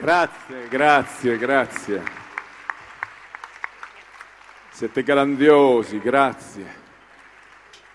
[0.00, 2.02] Grazie, grazie, grazie.
[4.70, 6.66] Siete grandiosi, grazie.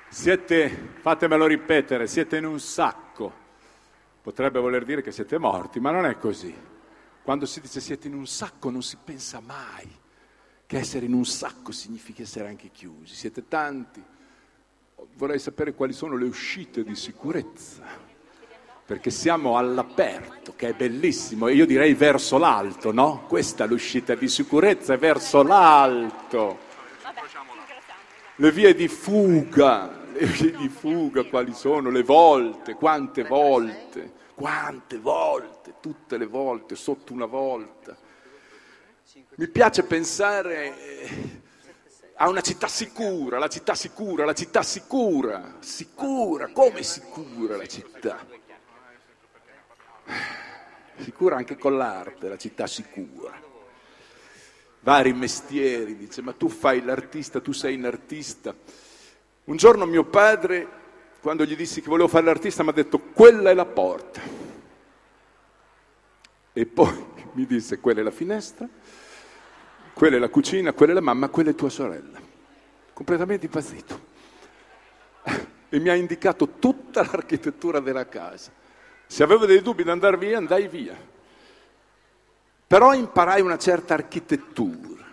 [0.10, 3.32] Siete, fatemelo ripetere, siete in un sacco.
[4.22, 6.54] Potrebbe voler dire che siete morti, ma non è così.
[7.24, 9.90] Quando si dice siete in un sacco non si pensa mai
[10.66, 13.16] che essere in un sacco significa essere anche chiusi.
[13.16, 14.04] Siete tanti.
[15.14, 17.82] Vorrei sapere quali sono le uscite di sicurezza,
[18.86, 23.24] perché siamo all'aperto, che è bellissimo, e io direi verso l'alto, no?
[23.28, 26.72] Questa è l'uscita di sicurezza, è verso l'alto.
[28.36, 31.90] Le vie di fuga, le vie di fuga quali sono?
[31.90, 37.96] Le volte, quante volte, quante volte, tutte le volte, sotto una volta.
[39.36, 41.42] Mi piace pensare eh,
[42.16, 48.42] a una città sicura, la città sicura, la città sicura, sicura, come sicura la città?
[50.98, 53.52] Sicura anche con l'arte, la città sicura.
[54.82, 58.54] Vari mestieri, dice, ma tu fai l'artista, tu sei un artista.
[59.46, 60.68] Un giorno mio padre,
[61.22, 64.22] quando gli dissi che volevo fare l'artista, mi ha detto quella è la porta.
[66.54, 68.68] E poi mi disse quella è la finestra,
[69.94, 72.20] quella è la cucina, quella è la mamma, quella è tua sorella.
[72.94, 74.12] Completamente impazzito.
[75.74, 78.52] E mi ha indicato tutta l'architettura della casa.
[79.14, 80.98] Se avevo dei dubbi di andare via, andai via.
[82.66, 85.06] Però imparai una certa architettura.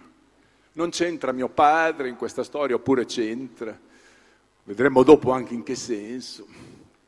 [0.72, 3.78] Non c'entra mio padre in questa storia, oppure c'entra.
[4.62, 6.46] Vedremo dopo anche in che senso,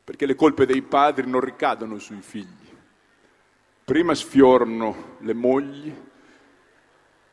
[0.03, 2.69] perché le colpe dei padri non ricadono sui figli.
[3.83, 5.91] Prima sfiorano le mogli,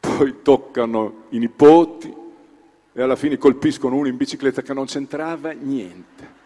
[0.00, 2.16] poi toccano i nipoti
[2.94, 6.39] e alla fine colpiscono uno in bicicletta che non c'entrava niente.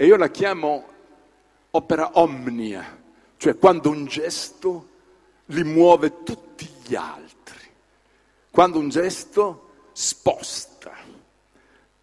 [0.00, 0.86] E io la chiamo
[1.72, 2.96] opera omnia,
[3.36, 4.88] cioè quando un gesto
[5.46, 7.68] li muove tutti gli altri,
[8.48, 10.94] quando un gesto sposta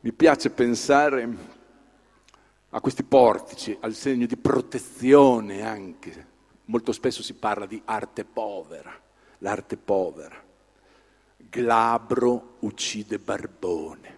[0.02, 1.28] mi piace pensare
[2.72, 6.34] a questi portici, al segno di protezione anche.
[6.66, 8.94] Molto spesso si parla di arte povera,
[9.38, 10.44] l'arte povera.
[11.38, 14.16] Glabro uccide barbone.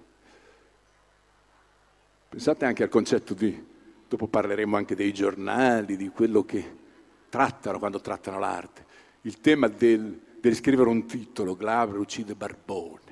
[2.30, 3.66] Pensate anche al concetto di,
[4.08, 6.76] dopo parleremo anche dei giornali, di quello che
[7.30, 8.86] trattano quando trattano l'arte,
[9.22, 13.06] il tema del, del scrivere un titolo, Glabro uccide barbone.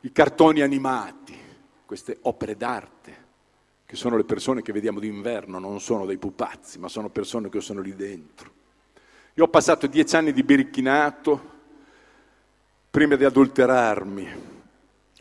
[0.00, 1.34] I cartoni animati,
[1.86, 3.22] queste opere d'arte,
[3.86, 7.60] che sono le persone che vediamo d'inverno, non sono dei pupazzi, ma sono persone che
[7.60, 8.52] sono lì dentro.
[9.34, 11.52] Io ho passato dieci anni di birichinato
[12.90, 14.28] prima di adulterarmi,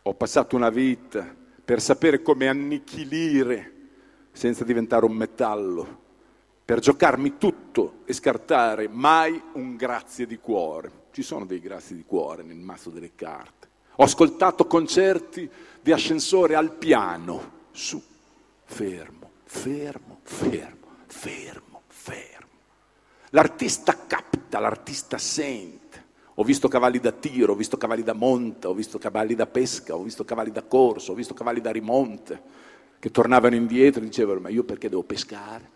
[0.04, 3.73] ho passato una vita per sapere come annichilire
[4.34, 6.02] senza diventare un metallo,
[6.66, 11.02] per giocarmi tutto e scartare mai un grazie di cuore.
[11.12, 13.68] Ci sono dei grazie di cuore nel mazzo delle carte.
[13.98, 15.50] Ho ascoltato concerti
[15.82, 18.02] di ascensore al piano, su,
[18.64, 22.48] fermo, fermo, fermo, fermo, fermo.
[23.30, 25.82] L'artista capta, l'artista sente.
[26.36, 29.96] Ho visto cavalli da tiro, ho visto cavalli da monta, ho visto cavalli da pesca,
[29.96, 32.42] ho visto cavalli da corso, ho visto cavalli da rimonte,
[33.04, 35.72] che tornavano indietro e dicevano ma io perché devo pescare?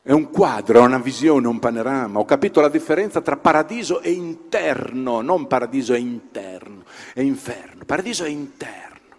[0.00, 2.18] È un quadro, è una visione, un panorama.
[2.18, 7.84] Ho capito la differenza tra paradiso e interno, non paradiso e interno, è inferno.
[7.84, 9.16] Paradiso è interno.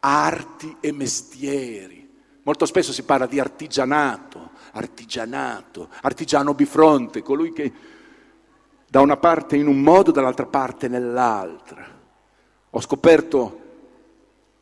[0.00, 2.12] Arti e mestieri.
[2.42, 7.72] Molto spesso si parla di artigianato, artigianato, artigiano bifronte, colui che
[8.88, 11.86] da una parte in un modo, dall'altra parte nell'altra.
[12.70, 13.65] Ho scoperto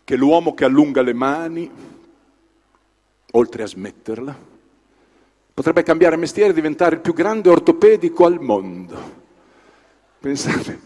[0.04, 1.70] che l'uomo che allunga le mani,
[3.32, 4.52] oltre a smetterla,
[5.54, 9.22] Potrebbe cambiare mestiere e diventare il più grande ortopedico al mondo.
[10.18, 10.80] Pensate,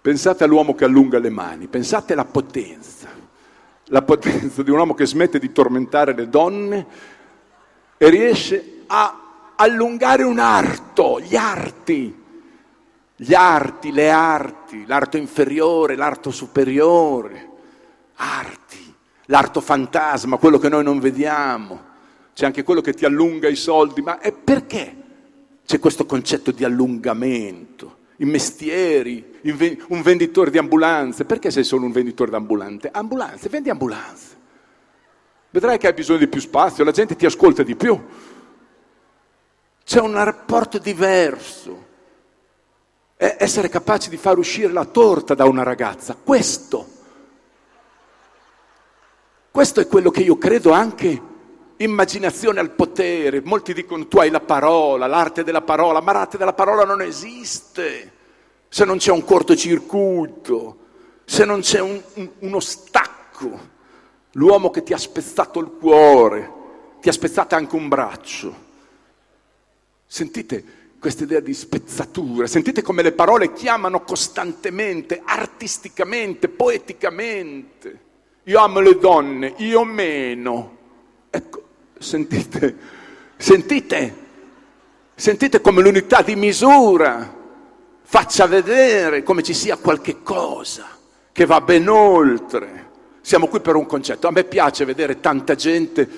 [0.00, 3.08] pensate all'uomo che allunga le mani, pensate alla potenza,
[3.88, 6.86] la potenza di un uomo che smette di tormentare le donne
[7.98, 12.22] e riesce a allungare un arto, gli arti,
[13.14, 17.45] gli arti, le arti, l'arto inferiore, l'arto superiore,
[18.16, 18.94] arti,
[19.26, 21.94] l'arto fantasma, quello che noi non vediamo
[22.36, 24.94] c'è anche quello che ti allunga i soldi, ma è perché
[25.64, 27.96] c'è questo concetto di allungamento?
[28.16, 29.40] I mestieri,
[29.88, 32.90] un venditore di ambulanze, perché sei solo un venditore di ambulante?
[32.92, 34.36] Ambulanze, vendi ambulanze.
[35.48, 37.98] Vedrai che hai bisogno di più spazio, la gente ti ascolta di più.
[39.82, 41.86] C'è un rapporto diverso.
[43.16, 46.18] È essere capaci di far uscire la torta da una ragazza.
[46.22, 46.95] Questo.
[49.56, 51.18] Questo è quello che io credo anche
[51.78, 53.40] immaginazione al potere.
[53.40, 58.12] Molti dicono tu hai la parola, l'arte della parola, ma l'arte della parola non esiste
[58.68, 60.76] se non c'è un cortocircuito,
[61.24, 63.58] se non c'è un, un, uno stacco.
[64.32, 66.52] L'uomo che ti ha spezzato il cuore,
[67.00, 68.54] ti ha spezzato anche un braccio.
[70.04, 70.64] Sentite
[71.00, 78.04] questa idea di spezzatura, sentite come le parole chiamano costantemente, artisticamente, poeticamente.
[78.48, 80.76] Io amo le donne, io meno.
[81.30, 81.62] Ecco,
[81.98, 82.76] sentite,
[83.36, 84.14] sentite,
[85.16, 87.34] sentite come l'unità di misura
[88.02, 90.86] faccia vedere come ci sia qualche cosa
[91.32, 92.84] che va ben oltre.
[93.20, 94.28] Siamo qui per un concetto.
[94.28, 96.08] A me piace vedere tanta gente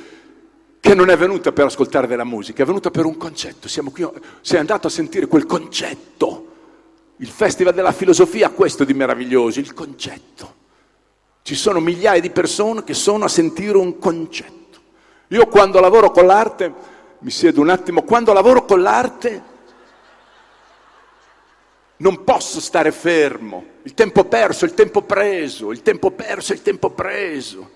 [0.81, 3.69] che non è venuta per ascoltare della musica, è venuta per un concetto.
[3.69, 4.07] Siamo qui,
[4.43, 6.47] sei andato a sentire quel concetto.
[7.17, 10.67] Il Festival della Filosofia ha questo di meraviglioso, il concetto.
[11.49, 14.79] Ci sono migliaia di persone che sono a sentire un concetto.
[15.29, 16.71] Io quando lavoro con l'arte,
[17.21, 19.43] mi siedo un attimo, quando lavoro con l'arte
[21.97, 23.65] non posso stare fermo.
[23.85, 27.71] Il tempo perso, il tempo preso, il tempo perso, il tempo preso.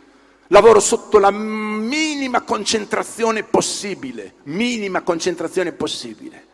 [0.49, 6.45] Lavoro sotto la minima concentrazione possibile, minima concentrazione possibile,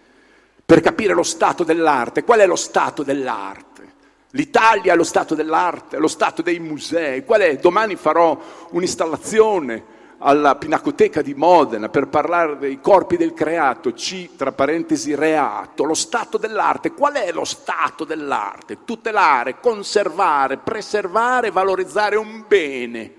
[0.64, 2.22] per capire lo stato dell'arte.
[2.22, 3.67] Qual è lo stato dell'arte?
[4.32, 7.24] L'Italia è lo stato dell'arte, è lo stato dei musei.
[7.24, 7.56] Qual è?
[7.56, 8.38] Domani farò
[8.70, 15.84] un'installazione alla Pinacoteca di Modena per parlare dei corpi del creato, C, tra parentesi, reato,
[15.84, 16.92] lo stato dell'arte.
[16.92, 18.84] Qual è lo stato dell'arte?
[18.84, 23.12] Tutelare, conservare, preservare, valorizzare un bene.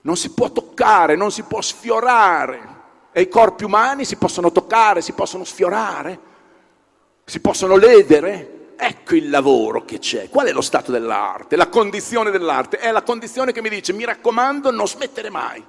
[0.00, 2.80] Non si può toccare, non si può sfiorare.
[3.12, 6.18] E i corpi umani si possono toccare, si possono sfiorare,
[7.24, 8.56] si possono ledere.
[8.76, 10.28] Ecco il lavoro che c'è.
[10.28, 11.56] Qual è lo stato dell'arte?
[11.56, 12.78] La condizione dell'arte.
[12.78, 15.64] È la condizione che mi dice mi raccomando non smettere mai.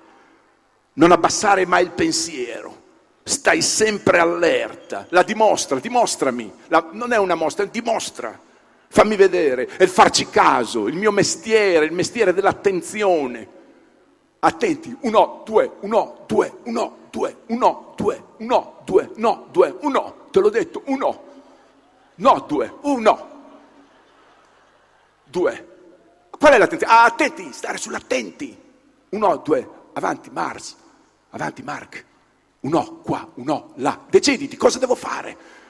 [0.96, 2.82] Non abbassare mai il pensiero,
[3.24, 8.40] stai sempre allerta, la dimostra, dimostrami, la, non è una mostra, dimostra,
[8.90, 13.62] fammi vedere, il farci caso, il mio mestiere, il mestiere dell'attenzione.
[14.38, 20.40] Attenti, uno, due, uno, due, uno, due, uno, due, uno, due, no, due, uno, te
[20.40, 21.24] l'ho detto, uno,
[22.16, 23.30] no, due, uno,
[25.24, 25.68] due.
[26.30, 26.94] Qual è l'attenzione?
[26.94, 28.62] Ah, attenti, stare sull'attenti.
[29.10, 30.78] Uno, due, avanti, Mars.
[31.36, 32.06] Avanti Mark,
[32.60, 34.00] un no qua, un no là.
[34.08, 35.62] Deciditi cosa devo fare.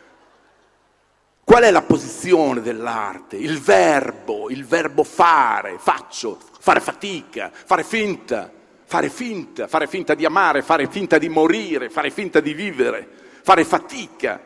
[1.43, 3.37] Qual è la posizione dell'arte?
[3.37, 8.51] Il verbo, il verbo fare, faccio, fare fatica, fare finta,
[8.83, 13.07] fare finta, fare finta di amare, fare finta di morire, fare finta di vivere,
[13.41, 14.41] fare fatica,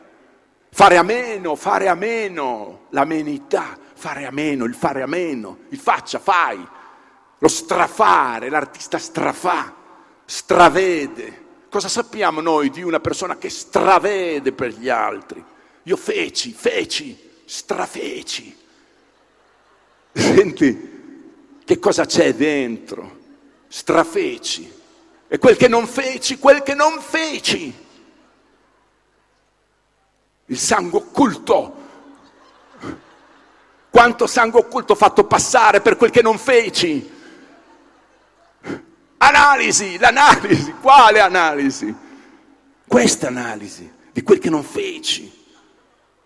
[0.70, 5.78] fare a meno, fare a meno, l'amenità, fare a meno, il fare a meno, il
[5.78, 6.66] faccia, fai,
[7.38, 9.74] lo strafare, l'artista strafà
[10.24, 11.46] stravede.
[11.70, 15.42] Cosa sappiamo noi di una persona che stravede per gli altri?
[15.84, 18.56] Io feci, feci, strafeci.
[20.12, 23.16] Senti, che cosa c'è dentro?
[23.68, 24.72] Strafeci.
[25.28, 27.86] E quel che non feci, quel che non feci.
[30.48, 31.76] Il sangue occulto.
[33.90, 37.16] Quanto sangue occulto fatto passare per quel che non feci?
[39.18, 41.94] Analisi, l'analisi, quale analisi?
[42.86, 45.30] Questa analisi di quel che non feci,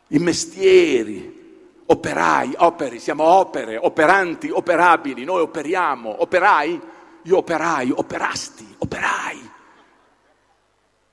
[0.09, 6.81] i mestieri, operai, operi, siamo opere, operanti, operabili, noi operiamo, operai,
[7.23, 9.51] io operai, operasti, operai.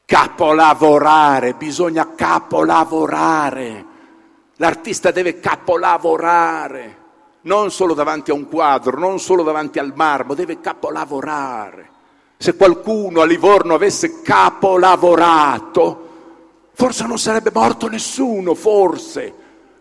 [0.10, 3.86] Capolavorare, bisogna capolavorare.
[4.56, 6.98] L'artista deve capolavorare
[7.42, 11.90] non solo davanti a un quadro, non solo davanti al marmo, deve capolavorare.
[12.38, 16.08] Se qualcuno a Livorno avesse capolavorato,
[16.74, 19.32] forse non sarebbe morto nessuno, forse.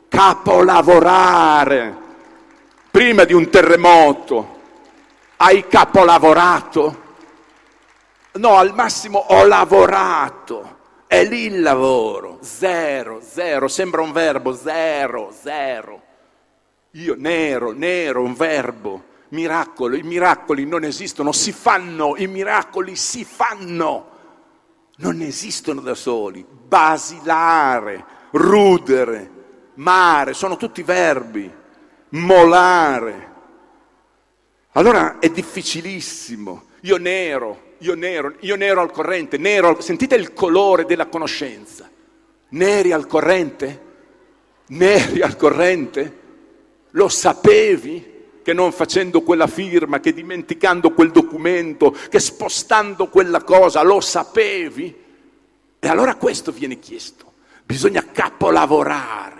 [0.09, 1.97] Capolavorare.
[2.91, 4.57] Prima di un terremoto,
[5.39, 7.07] hai capolavorato?
[8.39, 10.77] No, al massimo ho lavorato.
[11.07, 12.39] È lì il lavoro.
[12.41, 13.69] Zero, zero.
[13.69, 16.07] Sembra un verbo, zero, zero.
[16.93, 23.25] Io, nero, nero, un verbo, miracolo, i miracoli non esistono, si fanno, i miracoli si
[23.25, 24.11] fanno,
[24.97, 26.45] non esistono da soli.
[26.49, 29.31] Basilare, rudere,
[29.75, 31.53] mare, sono tutti verbi,
[32.11, 33.27] molare.
[34.73, 36.65] Allora è difficilissimo.
[36.83, 41.89] Io nero, io nero, io nero al corrente, nero, sentite il colore della conoscenza.
[42.51, 43.87] Neri al corrente?
[44.69, 46.19] Neri al corrente?
[46.91, 53.83] Lo sapevi che non facendo quella firma, che dimenticando quel documento, che spostando quella cosa
[53.83, 55.05] lo sapevi?
[55.79, 57.33] E allora questo viene chiesto.
[57.65, 59.37] Bisogna capolavorare.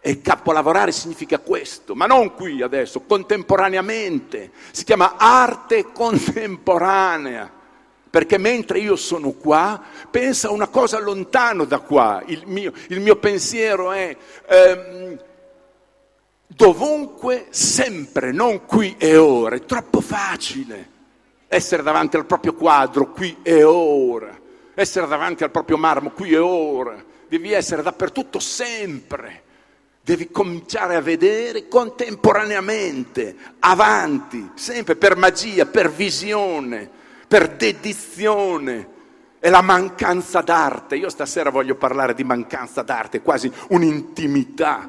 [0.00, 4.50] E capolavorare significa questo, ma non qui adesso, contemporaneamente.
[4.70, 7.62] Si chiama arte contemporanea
[8.14, 12.22] perché mentre io sono qua, pensa a una cosa lontano da qua.
[12.26, 14.16] Il mio, il mio pensiero è
[14.46, 15.18] ehm,
[16.46, 19.56] dovunque, sempre, non qui e ora.
[19.56, 20.90] È troppo facile
[21.48, 24.30] essere davanti al proprio quadro qui e ora,
[24.74, 27.04] essere davanti al proprio marmo qui e ora.
[27.26, 29.42] Devi essere dappertutto sempre.
[30.00, 37.02] Devi cominciare a vedere contemporaneamente, avanti, sempre per magia, per visione
[37.34, 38.88] per dedizione.
[39.40, 40.94] È la mancanza d'arte.
[40.94, 44.88] Io stasera voglio parlare di mancanza d'arte, quasi un'intimità.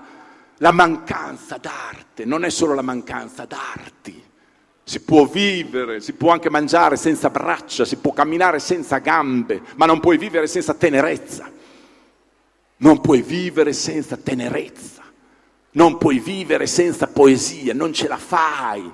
[0.57, 4.23] La mancanza d'arte non è solo la mancanza d'arti.
[4.83, 9.87] Si può vivere, si può anche mangiare senza braccia, si può camminare senza gambe, ma
[9.87, 11.49] non puoi vivere senza tenerezza.
[12.77, 15.01] Non puoi vivere senza tenerezza.
[15.71, 18.87] Non puoi vivere senza poesia, non ce la fai,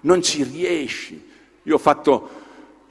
[0.00, 1.32] non ci riesci.
[1.64, 2.42] Io ho fatto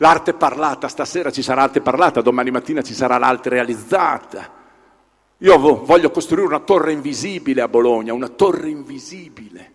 [0.04, 4.52] l'arte parlata, stasera ci sarà arte parlata, domani mattina ci sarà l'arte realizzata.
[5.38, 9.72] Io voglio costruire una torre invisibile a Bologna, una torre invisibile.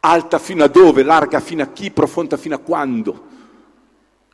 [0.00, 3.28] Alta fino a dove, larga fino a chi, profonda fino a quando?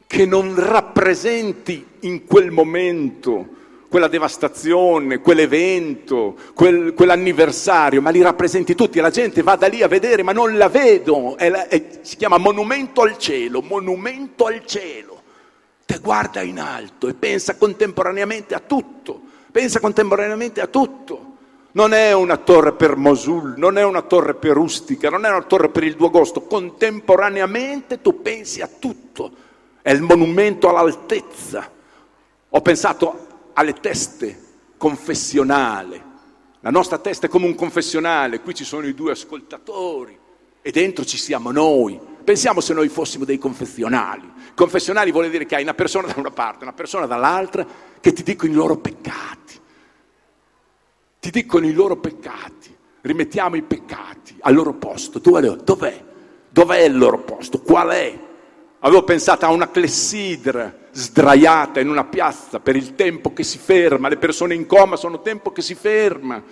[0.04, 3.49] Che non rappresenti in quel momento
[3.88, 9.88] quella devastazione, quell'evento, quel, quell'anniversario, ma li rappresenti tutti, la gente va da lì a
[9.88, 14.64] vedere, ma non la vedo, è la, è, si chiama monumento al cielo, monumento al
[14.66, 15.22] cielo.
[15.84, 19.20] Te guarda in alto e pensa contemporaneamente a tutto,
[19.52, 21.34] pensa contemporaneamente a tutto.
[21.72, 25.42] Non è una torre per Mosul, non è una torre per Rustica, non è una
[25.42, 29.30] torre per il 2 agosto, contemporaneamente tu pensi a tutto,
[29.82, 31.70] è il monumento all'altezza.
[32.48, 33.25] Ho pensato
[33.58, 34.44] alle teste
[34.76, 36.14] confessionale.
[36.60, 40.18] La nostra testa è come un confessionale, qui ci sono i due ascoltatori
[40.60, 41.98] e dentro ci siamo noi.
[42.25, 44.30] Pensiamo se noi fossimo dei confessionali.
[44.54, 47.66] Confessionali vuol dire che hai una persona da una parte, una persona dall'altra
[48.00, 49.60] che ti dicono i loro peccati.
[51.20, 52.75] Ti dicono i loro peccati.
[53.00, 55.18] Rimettiamo i peccati al loro posto.
[55.18, 56.04] Dov'è?
[56.50, 57.60] Dov'è il loro posto?
[57.60, 58.25] Qual è?
[58.80, 64.09] Avevo pensato a una clessidra sdraiata in una piazza per il tempo che si ferma,
[64.09, 66.42] le persone in coma sono tempo che si ferma,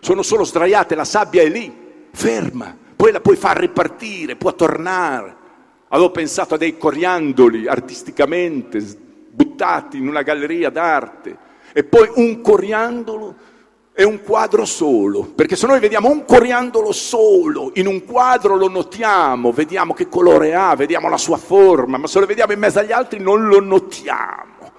[0.00, 1.72] sono solo sdraiate, la sabbia è lì,
[2.12, 5.42] ferma, poi la puoi far ripartire, può tornare.
[5.88, 8.82] Avevo pensato a dei coriandoli artisticamente
[9.30, 11.36] buttati in una galleria d'arte.
[11.72, 13.34] E poi un coriandolo
[13.96, 18.68] è un quadro solo, perché se noi vediamo un coriandolo solo in un quadro lo
[18.68, 22.80] notiamo, vediamo che colore ha, vediamo la sua forma, ma se lo vediamo in mezzo
[22.80, 24.72] agli altri non lo notiamo.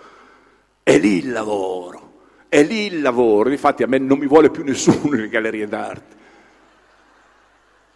[0.83, 2.11] È lì il lavoro,
[2.49, 6.15] è lì il lavoro, infatti a me non mi vuole più nessuno nelle gallerie d'arte.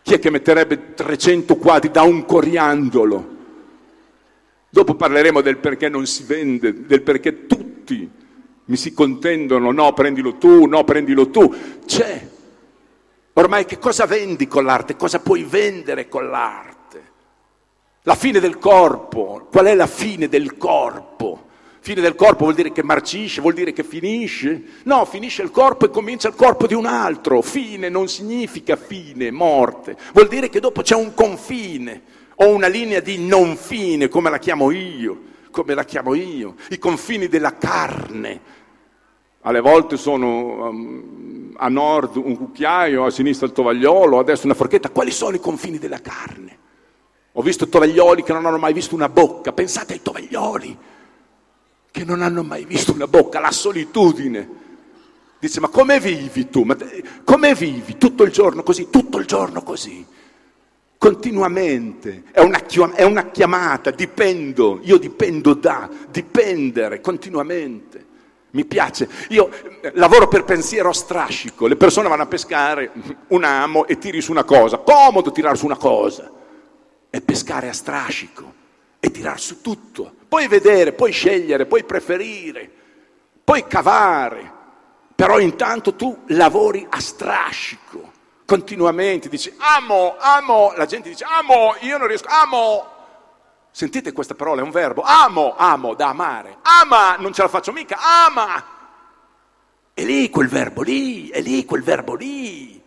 [0.01, 3.35] Chi è che metterebbe 300 quadri da un coriandolo?
[4.69, 8.09] Dopo parleremo del perché non si vende, del perché tutti
[8.69, 11.51] mi si contendono, no, prendilo tu, no, prendilo tu.
[11.85, 12.27] C'è.
[13.33, 14.95] Ormai che cosa vendi con l'arte?
[14.95, 16.77] Cosa puoi vendere con l'arte?
[18.03, 19.47] La fine del corpo.
[19.51, 21.47] Qual è la fine del corpo?
[21.79, 24.61] Fine del corpo vuol dire che marcisce, vuol dire che finisce?
[24.83, 27.41] No, finisce il corpo e comincia il corpo di un altro.
[27.41, 29.97] Fine non significa fine, morte.
[30.13, 32.03] Vuol dire che dopo c'è un confine
[32.35, 36.77] o una linea di non fine, come la chiamo io, come la chiamo io, i
[36.77, 38.57] confini della carne
[39.41, 44.58] alle volte sono um, a nord un cucchiaio, a sinistra il tovagliolo, a destra una
[44.58, 44.89] forchetta.
[44.89, 46.58] Quali sono i confini della carne?
[47.34, 49.51] Ho visto tovaglioli che non hanno mai visto una bocca.
[49.51, 50.77] Pensate ai tovaglioli
[51.91, 54.58] che non hanno mai visto una bocca, la solitudine.
[55.39, 56.63] Dice, ma come vivi tu?
[56.63, 56.75] Ma
[57.24, 60.05] come vivi tutto il giorno così, tutto il giorno così?
[60.98, 62.62] Continuamente, è una,
[62.93, 68.08] è una chiamata, dipendo, io dipendo da, dipendere continuamente.
[68.51, 69.08] Mi piace.
[69.29, 69.50] Io
[69.82, 71.68] eh, lavoro per pensiero strascico.
[71.68, 72.91] Le persone vanno a pescare
[73.27, 74.77] un amo e tiri su una cosa.
[74.77, 76.29] Comodo tirare su una cosa.
[77.10, 78.53] E pescare a strascico.
[79.00, 80.13] E tirare su tutto.
[80.27, 82.70] Puoi vedere, puoi scegliere, puoi preferire.
[83.44, 84.58] Puoi cavare.
[85.13, 88.12] Però intanto tu lavori a strascico.
[88.46, 90.74] Continuamente dici amo, amo.
[90.75, 92.27] La gente dice amo, io non riesco.
[92.29, 92.99] Amo,
[93.71, 95.01] Sentite questa parola, è un verbo.
[95.01, 96.57] Amo, amo, da amare.
[96.61, 98.63] Ama, non ce la faccio mica, ama.
[99.93, 102.81] È lì quel verbo lì, è lì quel verbo lì.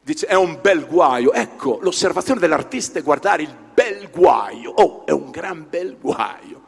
[0.00, 1.32] Dice è un bel guaio.
[1.32, 4.70] Ecco, l'osservazione dell'artista è guardare il bel guaio.
[4.72, 6.62] Oh, è un gran bel guaio.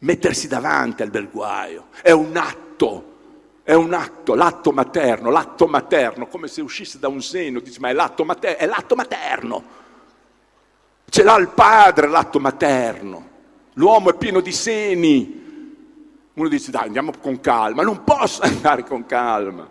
[0.00, 1.86] Mettersi davanti al bel guaio.
[2.02, 3.14] È un atto.
[3.62, 7.88] È un atto, l'atto materno, l'atto materno, come se uscisse da un seno, dice ma
[7.88, 9.64] è l'atto materno, è l'atto materno.
[11.08, 13.28] Ce l'ha il padre l'atto materno.
[13.74, 15.44] L'uomo è pieno di seni.
[16.34, 19.68] Uno dice dai andiamo con calma, non posso andare con calma.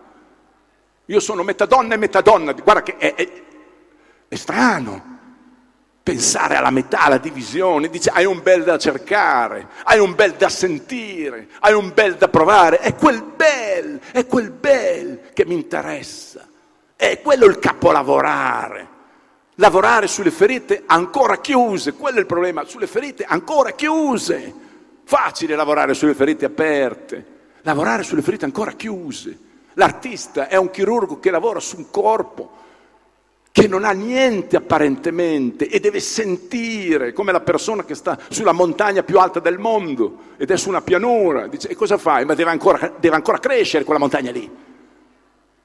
[1.06, 3.44] Io sono metà donna e metà donna, guarda che è, è,
[4.28, 5.14] è strano
[6.06, 10.50] pensare alla metà, alla divisione, dice hai un bel da cercare, hai un bel da
[10.50, 16.48] sentire, hai un bel da provare, è quel bel, è quel bel che mi interessa,
[16.96, 18.88] è quello il capolavorare.
[19.56, 24.54] Lavorare sulle ferite ancora chiuse, quello è il problema, sulle ferite ancora chiuse.
[25.06, 27.26] Facile lavorare sulle ferite aperte,
[27.62, 29.38] lavorare sulle ferite ancora chiuse.
[29.76, 32.64] L'artista è un chirurgo che lavora su un corpo
[33.52, 39.04] che non ha niente apparentemente e deve sentire come la persona che sta sulla montagna
[39.04, 41.48] più alta del mondo ed è su una pianura.
[41.48, 42.26] Dice, e cosa fai?
[42.26, 44.52] Ma deve ancora, deve ancora crescere quella montagna lì.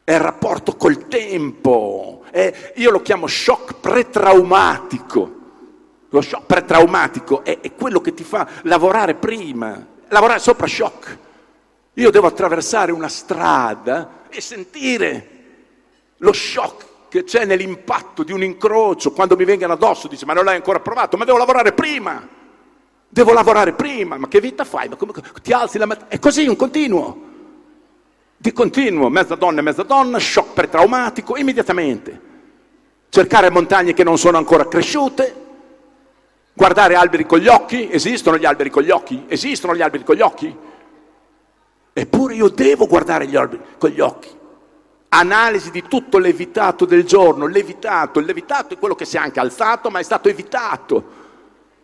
[0.05, 2.25] È il rapporto col tempo.
[2.31, 5.39] È, io lo chiamo shock pretraumatico.
[6.09, 11.19] Lo shock pretraumatico è, è quello che ti fa lavorare prima, lavorare sopra shock.
[11.95, 15.39] Io devo attraversare una strada e sentire
[16.17, 20.45] lo shock che c'è nell'impatto di un incrocio, quando mi vengono addosso, dice ma non
[20.45, 22.27] l'hai ancora provato, ma devo lavorare prima,
[23.09, 24.89] devo lavorare prima, ma che vita fai?
[24.89, 26.09] Ma come, ti alzi la mattina?
[26.09, 27.30] È così, un continuo,
[28.43, 32.29] di continuo, mezza donna e mezza donna, shock pretraumatico, immediatamente.
[33.11, 35.35] Cercare montagne che non sono ancora cresciute,
[36.55, 39.27] guardare alberi con gli occhi, esistono gli alberi con gli occhi?
[39.29, 40.57] Esistono gli alberi con gli occhi?
[41.93, 44.31] Eppure io devo guardare gli alberi con gli occhi.
[45.11, 49.91] Analisi di tutto l'evitato del giorno, l'evitato, levitato è quello che si è anche alzato
[49.91, 51.05] ma è stato evitato.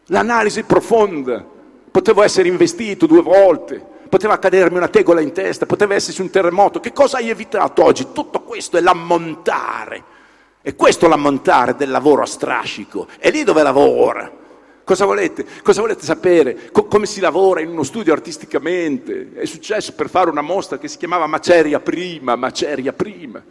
[0.07, 1.45] L'analisi profonda.
[1.91, 6.81] Potevo essere investito due volte, poteva cadermi una tegola in testa, poteva esserci un terremoto.
[6.81, 8.13] Che cosa hai evitato oggi?
[8.13, 10.15] Tutto questo è l'ammontare.
[10.63, 13.09] E questo è l'ammontare del lavoro a strascico.
[13.19, 14.33] È lì dove lavora.
[14.85, 15.45] Cosa volete?
[15.63, 16.71] Cosa volete sapere?
[16.73, 19.35] Co- come si lavora in uno studio artisticamente?
[19.35, 23.43] È successo per fare una mostra che si chiamava Maceria Prima, Maceria Prima.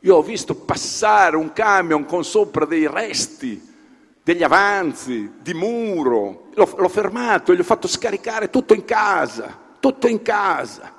[0.00, 3.62] Io ho visto passare un camion con sopra dei resti,
[4.24, 6.48] degli avanzi, di muro.
[6.54, 10.94] L'ho, l'ho fermato gli ho fatto scaricare tutto in casa, tutto in casa.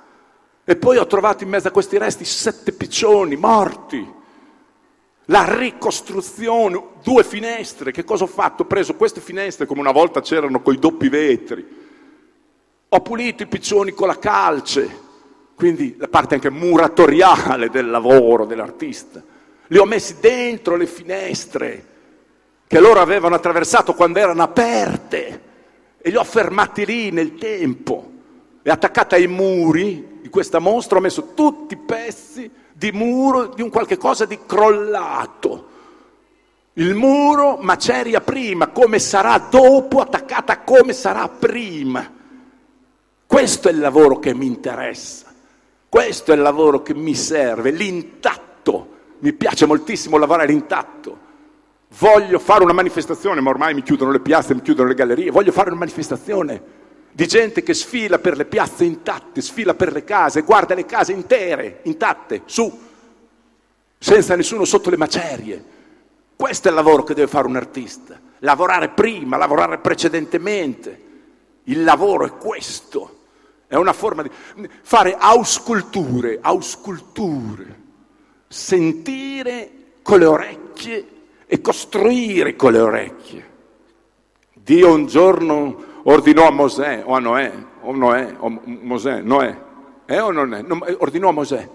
[0.64, 4.18] E poi ho trovato in mezzo a questi resti sette piccioni morti.
[5.26, 8.62] La ricostruzione, due finestre, che cosa ho fatto?
[8.62, 11.64] Ho preso queste finestre come una volta c'erano con i doppi vetri,
[12.88, 15.08] ho pulito i piccioni con la calce,
[15.54, 19.22] quindi la parte anche muratoriale del lavoro dell'artista,
[19.68, 21.86] li ho messi dentro le finestre
[22.66, 25.42] che loro avevano attraversato quando erano aperte
[25.98, 28.09] e li ho fermati lì nel tempo
[28.62, 33.62] e attaccata ai muri di questa mostra ho messo tutti i pezzi di muro, di
[33.62, 35.68] un qualche cosa di crollato.
[36.74, 42.18] Il muro maceria prima, come sarà dopo, attaccata come sarà prima.
[43.26, 45.26] Questo è il lavoro che mi interessa,
[45.88, 48.98] questo è il lavoro che mi serve, l'intatto.
[49.18, 51.28] Mi piace moltissimo lavorare intatto.
[51.98, 55.52] Voglio fare una manifestazione, ma ormai mi chiudono le piazze, mi chiudono le gallerie, voglio
[55.52, 56.79] fare una manifestazione
[57.12, 61.12] di gente che sfila per le piazze intatte, sfila per le case, guarda le case
[61.12, 62.88] intere, intatte, su,
[63.98, 65.64] senza nessuno sotto le macerie.
[66.36, 71.08] Questo è il lavoro che deve fare un artista, lavorare prima, lavorare precedentemente.
[71.64, 73.18] Il lavoro è questo,
[73.66, 74.30] è una forma di
[74.82, 77.78] fare ausculture, ausculture,
[78.48, 79.70] sentire
[80.02, 81.06] con le orecchie
[81.46, 83.48] e costruire con le orecchie.
[84.54, 89.68] Dio un giorno ordinò a Mosè o a Noè, o Noè, o Mosè, Noè,
[90.10, 90.64] è o non è?
[90.98, 91.68] Ordinò a Mosè,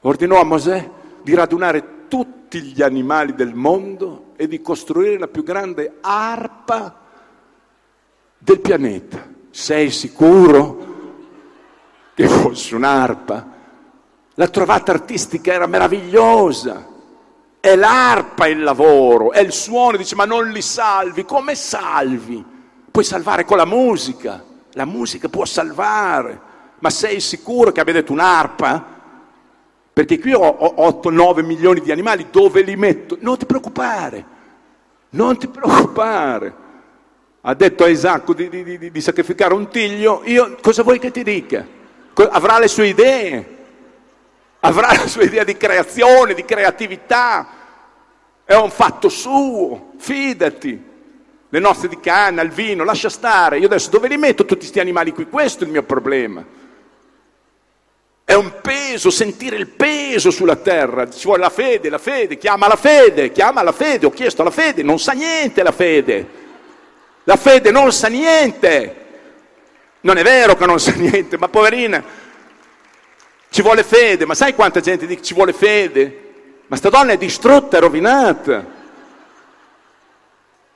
[0.00, 5.42] ordinò a Mosè di radunare tutti gli animali del mondo e di costruire la più
[5.42, 7.00] grande arpa
[8.38, 9.28] del pianeta.
[9.50, 10.86] Sei sicuro
[12.14, 13.46] che fosse un'arpa?
[14.36, 16.88] La trovata artistica era meravigliosa.
[17.60, 22.42] È l'arpa il lavoro, è il suono, dice ma non li salvi, come salvi?
[22.92, 26.38] Puoi salvare con la musica, la musica può salvare,
[26.78, 28.84] ma sei sicuro che abbia detto un'arpa?
[29.94, 33.16] Perché qui ho 8-9 milioni di animali, dove li metto?
[33.20, 34.24] Non ti preoccupare,
[35.10, 36.54] non ti preoccupare.
[37.40, 41.10] Ha detto a Isacco di, di, di, di sacrificare un tiglio, io cosa vuoi che
[41.10, 41.66] ti dica?
[42.14, 43.56] Avrà le sue idee,
[44.60, 47.48] avrà la sua idea di creazione, di creatività,
[48.44, 50.90] è un fatto suo, fidati.
[51.52, 53.58] Le nozze di canna, il vino, lascia stare.
[53.58, 55.26] Io adesso dove li metto tutti questi animali qui?
[55.26, 56.42] Questo è il mio problema.
[58.24, 61.10] È un peso, sentire il peso sulla terra.
[61.10, 64.06] Ci vuole la fede, la fede, chiama la fede, chiama la fede.
[64.06, 66.26] Ho chiesto la fede, non sa niente la fede.
[67.24, 68.96] La fede non sa niente.
[70.00, 72.02] Non è vero che non sa niente, ma poverina,
[73.50, 76.30] ci vuole fede, ma sai quanta gente dice ci vuole fede?
[76.68, 78.80] Ma sta donna è distrutta, è rovinata.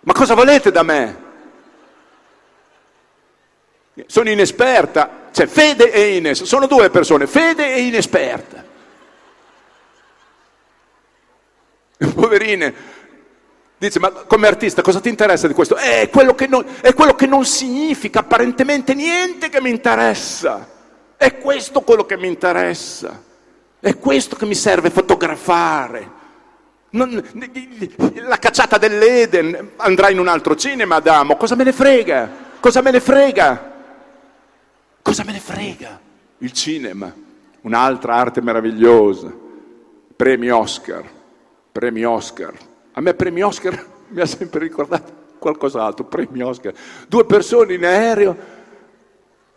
[0.06, 1.24] Ma cosa volete da me?
[4.06, 8.64] Sono inesperta, cioè fede e inesperta, sono due persone, fede e inesperta.
[12.14, 12.74] Poverine,
[13.78, 15.76] dice, ma come artista cosa ti interessa di questo?
[15.76, 20.68] Eh, è quello che non, è quello che non significa apparentemente niente che mi interessa.
[21.16, 23.24] È questo quello che mi interessa,
[23.80, 26.15] è questo che mi serve fotografare.
[26.96, 27.22] Non,
[28.14, 32.30] la cacciata dell'Eden andrà in un altro cinema, Adamo, cosa me ne frega?
[32.58, 33.72] Cosa me ne frega?
[35.02, 36.00] Cosa me ne frega?
[36.38, 37.12] Il cinema,
[37.60, 39.30] un'altra arte meravigliosa,
[40.16, 41.04] premi Oscar,
[41.70, 42.54] premi Oscar.
[42.92, 46.72] A me premi Oscar mi ha sempre ricordato qualcos'altro, premi Oscar.
[47.06, 48.36] Due persone in aereo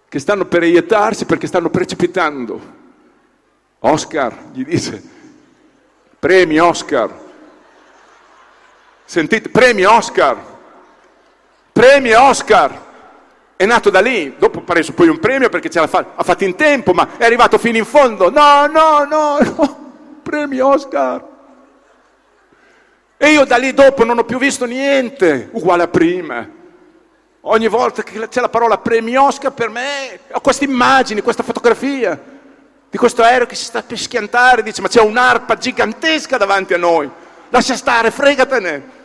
[0.09, 2.77] che stanno per eiettarsi perché stanno precipitando.
[3.79, 5.01] Oscar gli dice,
[6.19, 7.27] premi Oscar.
[9.09, 10.37] Sentite, premi Oscar.
[11.71, 12.85] Premi Oscar.
[13.55, 16.23] È nato da lì, dopo ha preso poi un premio perché ce l'ha fa- ha
[16.23, 18.29] fatto in tempo, ma è arrivato fino in fondo.
[18.29, 19.93] No, no, no, no.
[20.21, 21.25] Premi Oscar.
[23.17, 26.47] E io da lì dopo non ho più visto niente uguale a prima.
[27.41, 32.21] Ogni volta che c'è la parola premio Oscar per me ho queste immagini, questa fotografia
[32.87, 36.77] di questo aereo che si sta per schiantare, dice ma c'è un'arpa gigantesca davanti a
[36.77, 37.09] noi,
[37.49, 38.97] lascia stare, fregatene,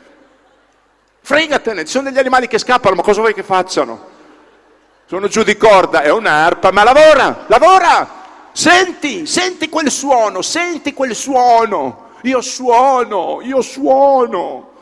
[1.24, 4.12] fregatene, ci sono degli animali che scappano, ma cosa vuoi che facciano?
[5.06, 11.14] Sono giù di corda, è un'arpa, ma lavora, lavora, senti, senti quel suono, senti quel
[11.14, 14.72] suono, io suono, io suono.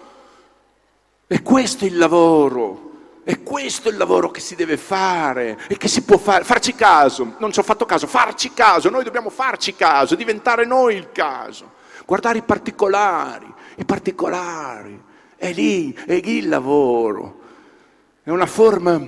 [1.29, 2.91] E questo è il lavoro.
[3.25, 6.75] E questo è il lavoro che si deve fare e che si può fare, farci
[6.75, 11.13] caso, non ci ho fatto caso, farci caso, noi dobbiamo farci caso, diventare noi il
[11.13, 11.71] caso,
[12.05, 15.11] guardare i particolari, i particolari,
[15.43, 17.41] è lì, è lì il lavoro,
[18.23, 19.05] è una forma,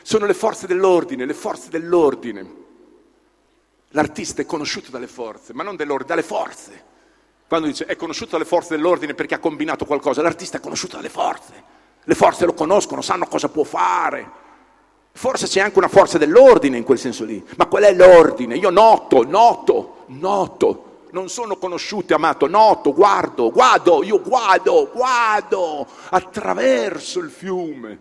[0.00, 2.60] sono le forze dell'ordine, le forze dell'ordine.
[3.90, 6.84] L'artista è conosciuto dalle forze, ma non dell'ordine, dalle forze.
[7.46, 11.10] Quando dice è conosciuto dalle forze dell'ordine perché ha combinato qualcosa, l'artista è conosciuto dalle
[11.10, 11.52] forze.
[12.02, 14.30] Le forze lo conoscono, sanno cosa può fare.
[15.12, 17.44] Forse c'è anche una forza dell'ordine in quel senso lì.
[17.58, 18.56] Ma qual è l'ordine?
[18.56, 20.91] Io noto, noto, noto.
[21.12, 27.98] Non sono conosciuto, amato, noto, guardo, guardo, io guardo, guardo attraverso il fiume.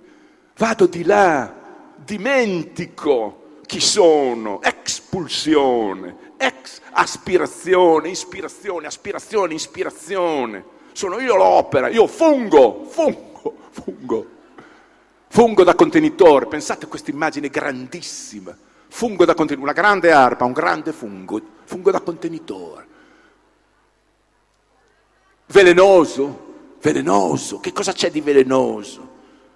[0.57, 1.53] Vado di là,
[1.95, 10.65] dimentico chi sono, expulsione, ex aspirazione, ispirazione, aspirazione, ispirazione.
[10.91, 13.31] Sono io l'opera, io fungo, fungo
[13.71, 14.25] fungo,
[15.27, 18.55] fungo da contenitore, pensate a questa immagine grandissima,
[18.87, 22.89] fungo da contenitore, una grande arpa, un grande fungo, fungo da contenitore.
[25.51, 29.09] Velenoso, velenoso, che cosa c'è di velenoso?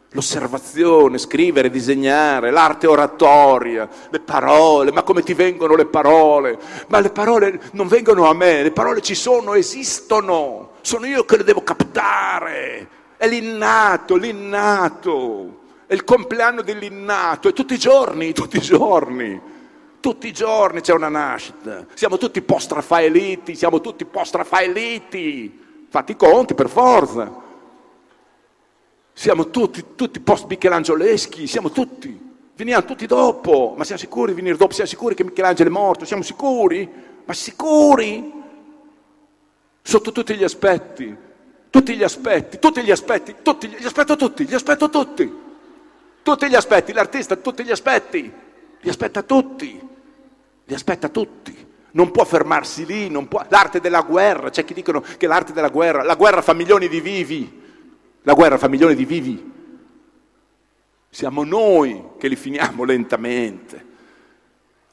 [0.09, 6.59] L'osservazione, scrivere, disegnare, l'arte oratoria, le parole, ma come ti vengono le parole?
[6.87, 11.37] Ma le parole non vengono a me, le parole ci sono, esistono, sono io che
[11.37, 12.89] le devo captare.
[13.15, 19.41] È l'innato, l'innato, è il compleanno dell'innato, è tutti i giorni, tutti i giorni,
[20.01, 21.85] tutti i giorni c'è una nascita.
[21.93, 25.63] Siamo tutti post-rafaeliti, siamo tutti post-rafaeliti,
[25.95, 27.43] fatti i conti per forza.
[29.13, 32.33] Siamo tutti, tutti post-michelangioleschi, siamo tutti.
[32.55, 34.73] Veniamo tutti dopo, ma siamo sicuri di venire dopo?
[34.73, 36.05] Siamo sicuri che Michelangelo è morto?
[36.05, 36.89] Siamo sicuri?
[37.23, 38.33] Ma sicuri?
[39.81, 41.23] Sotto tutti gli aspetti
[41.75, 45.39] tutti gli aspetti, tutti gli aspetti, tutti, gli aspetto tutti, li aspetto tutti,
[46.23, 48.31] tutti gli aspetti, l'artista tutti gli aspetti,
[48.79, 49.87] li aspetta tutti,
[50.63, 51.73] li aspetta tutti.
[51.95, 53.45] Non può fermarsi lì, può...
[53.49, 56.99] l'arte della guerra, c'è chi dicono che l'arte della guerra, la guerra fa milioni di
[57.01, 57.61] vivi,
[58.21, 59.51] la guerra fa milioni di vivi.
[61.09, 63.93] Siamo noi che li finiamo lentamente.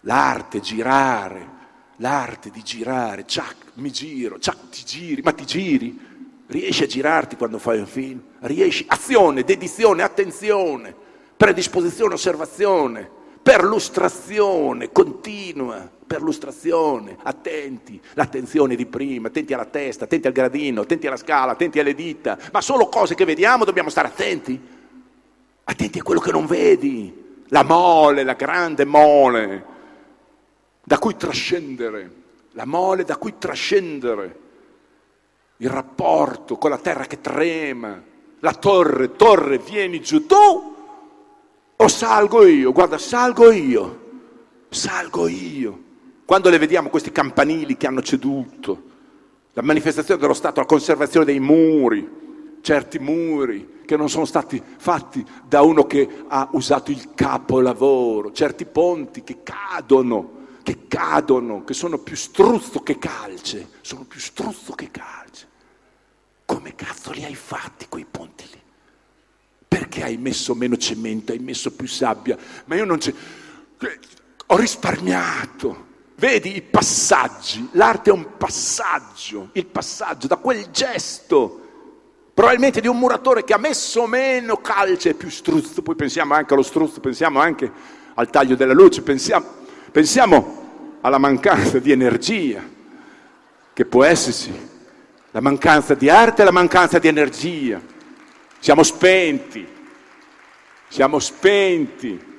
[0.01, 1.49] L'arte, girare,
[1.97, 6.11] l'arte di girare, ciac, mi giro, ciac, ti giri, ma ti giri,
[6.53, 8.21] Riesci a girarti quando fai un film?
[8.41, 8.85] Riesci?
[8.87, 10.95] Azione, dedizione, attenzione,
[11.35, 13.09] predisposizione, osservazione,
[13.43, 21.17] perlustrazione continua, perlustrazione, attenti, l'attenzione di prima, attenti alla testa, attenti al gradino, attenti alla
[21.17, 24.61] scala, attenti alle dita, ma solo cose che vediamo dobbiamo stare attenti,
[25.65, 29.65] attenti a quello che non vedi, la mole, la grande mole,
[30.85, 32.11] da cui trascendere,
[32.51, 34.41] la mole da cui trascendere,
[35.57, 38.03] il rapporto con la terra che trema,
[38.41, 40.75] la torre, torre, vieni giù tu
[41.75, 42.71] o salgo io?
[42.71, 44.01] Guarda, salgo io,
[44.69, 45.91] salgo io.
[46.25, 48.91] Quando le vediamo questi campanili che hanno ceduto,
[49.53, 52.09] la manifestazione dello Stato, la conservazione dei muri,
[52.63, 58.65] certi muri che non sono stati fatti da uno che ha usato il capolavoro, certi
[58.65, 64.91] ponti che cadono, che cadono, che sono più struzzo che calce, sono più struzzo che
[64.91, 65.49] calce.
[66.47, 68.61] Come cazzo li hai fatti quei ponti lì?
[69.69, 72.39] Perché hai messo meno cemento, hai messo più sabbia?
[72.67, 73.13] Ma io non c'è.
[74.47, 75.91] Ho risparmiato.
[76.23, 81.59] Vedi i passaggi, l'arte è un passaggio, il passaggio da quel gesto,
[82.33, 86.55] probabilmente di un muratore che ha messo meno calce e più struzzo, poi pensiamo anche
[86.55, 87.69] allo struzzo, pensiamo anche
[88.15, 89.45] al taglio della luce, pensiamo,
[89.91, 92.63] pensiamo alla mancanza di energia,
[93.73, 94.53] che può esserci,
[95.33, 97.81] la mancanza di arte e la mancanza di energia.
[98.61, 99.67] Siamo spenti,
[100.87, 102.32] siamo spenti,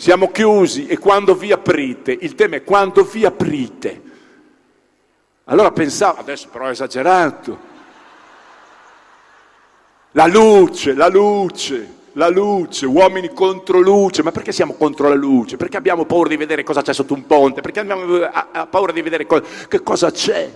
[0.00, 4.02] siamo chiusi e quando vi aprite, il tema è quando vi aprite.
[5.46, 7.58] Allora pensavo, adesso però ho esagerato,
[10.12, 15.56] la luce, la luce, la luce, uomini contro luce, ma perché siamo contro la luce?
[15.56, 17.60] Perché abbiamo paura di vedere cosa c'è sotto un ponte?
[17.60, 18.04] Perché abbiamo
[18.70, 20.48] paura di vedere co- che cosa c'è?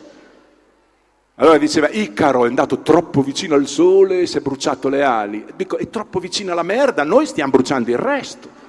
[1.34, 5.44] Allora diceva, Icaro è andato troppo vicino al sole e si è bruciato le ali.
[5.56, 8.61] Dico, è troppo vicino alla merda, noi stiamo bruciando il resto.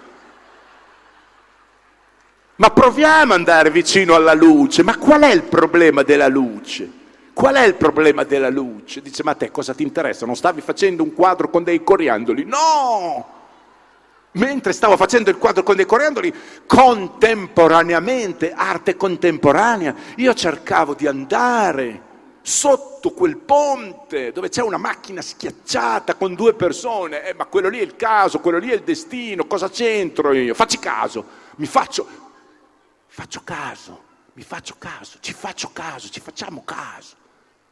[2.63, 4.83] Ma proviamo ad andare vicino alla luce.
[4.83, 6.89] Ma qual è il problema della luce?
[7.33, 9.01] Qual è il problema della luce?
[9.01, 10.25] Dice, ma a te cosa ti interessa?
[10.25, 12.45] Non stavi facendo un quadro con dei coriandoli?
[12.45, 13.27] No!
[14.31, 16.33] Mentre stavo facendo il quadro con dei coriandoli,
[16.65, 22.01] contemporaneamente, arte contemporanea, io cercavo di andare
[22.41, 27.79] sotto quel ponte dove c'è una macchina schiacciata con due persone, eh, ma quello lì
[27.79, 30.53] è il caso, quello lì è il destino, cosa c'entro io?
[30.53, 31.25] Facci caso,
[31.57, 32.22] mi faccio,
[33.13, 37.15] faccio caso, mi faccio caso, ci faccio caso, ci facciamo caso.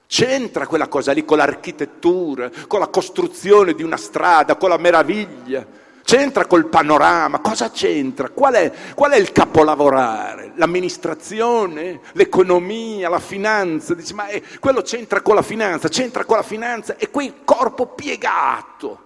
[0.07, 5.65] C'entra quella cosa lì con l'architettura, con la costruzione di una strada, con la meraviglia
[6.03, 7.39] C'entra col panorama?
[7.39, 8.29] Cosa c'entra?
[8.29, 10.51] Qual è, qual è, il capolavorare?
[10.55, 13.93] L'amministrazione, l'economia, la finanza?
[13.93, 17.87] Dice, ma è, quello c'entra con la finanza, c'entra con la finanza e quel corpo
[17.87, 19.05] piegato,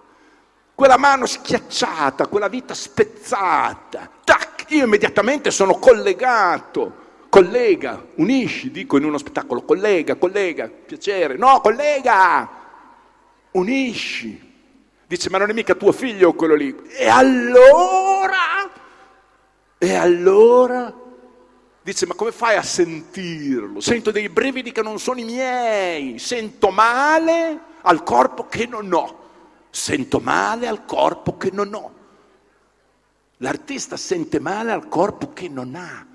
[0.74, 4.10] quella mano schiacciata, quella vita spezzata.
[4.68, 7.04] Io immediatamente sono collegato.
[7.28, 11.36] Collega, unisci, dico in uno spettacolo, collega, collega, piacere.
[11.36, 12.48] No, collega,
[13.50, 14.46] unisci
[15.08, 16.74] Dice, ma non è mica tuo figlio quello lì.
[16.88, 18.68] E allora?
[19.78, 20.92] E allora?
[21.80, 23.80] Dice, ma come fai a sentirlo?
[23.80, 26.18] Sento dei brividi che non sono i miei.
[26.18, 29.24] Sento male al corpo che non ho.
[29.70, 31.94] Sento male al corpo che non ho.
[33.38, 36.06] L'artista sente male al corpo che non ha.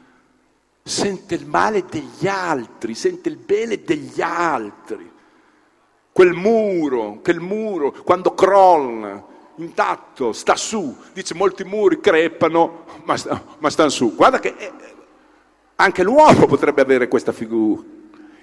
[0.84, 5.12] Sente il male degli altri, sente il bene degli altri
[6.12, 13.16] quel muro, quel muro quando crolla, intatto, sta su, dice molti muri crepano, ma,
[13.60, 14.14] ma stanno su.
[14.16, 14.72] Guarda che eh,
[15.76, 17.82] anche l'uomo potrebbe avere questa figura.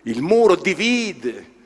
[0.03, 1.57] Il muro divide,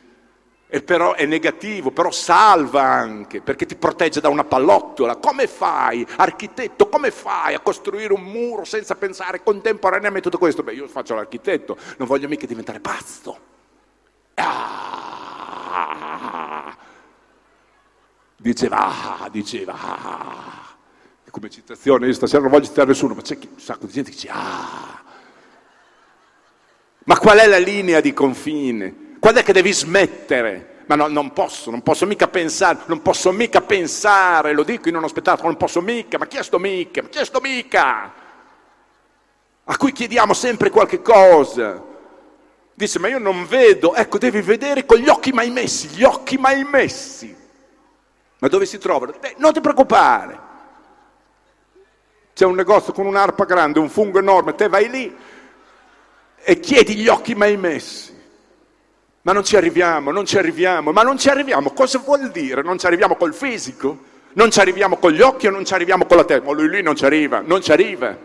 [0.74, 5.16] e però è negativo, però salva anche, perché ti protegge da una pallottola.
[5.16, 10.62] Come fai, architetto, come fai a costruire un muro senza pensare contemporaneamente a tutto questo?
[10.62, 13.38] Beh, io faccio l'architetto, non voglio mica diventare pazzo.
[14.36, 14.84] Ah!
[18.38, 19.76] diceva, diceva,
[21.30, 24.16] come citazione, io stasera non voglio citare nessuno, ma c'è un sacco di gente che
[24.16, 25.02] dice, ah.
[27.04, 29.01] Ma qual è la linea di confine?
[29.22, 30.82] Quando è che devi smettere?
[30.86, 34.96] Ma no, non posso, non posso mica pensare, non posso mica pensare, lo dico in
[34.96, 37.02] uno spettacolo, non posso mica, ma chi è sto mica?
[37.02, 38.12] Ma chi è sto mica?
[39.62, 41.80] A cui chiediamo sempre qualche cosa.
[42.74, 46.36] Dice, ma io non vedo, ecco, devi vedere con gli occhi mai messi, gli occhi
[46.36, 47.32] mai messi.
[48.40, 49.14] Ma dove si trovano?
[49.20, 50.40] Beh, non ti preoccupare.
[52.34, 55.16] C'è un negozio con un'arpa grande, un fungo enorme, te vai lì
[56.42, 58.18] e chiedi gli occhi mai messi.
[59.22, 61.70] Ma non ci arriviamo, non ci arriviamo, ma non ci arriviamo.
[61.70, 62.62] Cosa vuol dire?
[62.62, 64.10] Non ci arriviamo col fisico?
[64.32, 66.44] Non ci arriviamo con gli occhi o non ci arriviamo con la testa?
[66.44, 68.16] Ma lui lì non ci arriva, non ci arriva.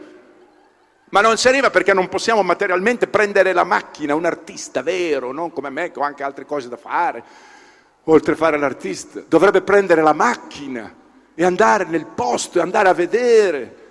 [1.10, 5.54] Ma non ci arriva perché non possiamo materialmente prendere la macchina, un artista vero, non
[5.54, 7.24] come me che ho anche altre cose da fare,
[8.06, 9.22] oltre a fare l'artista.
[9.28, 10.92] Dovrebbe prendere la macchina
[11.36, 13.86] e andare nel posto e andare a vedere.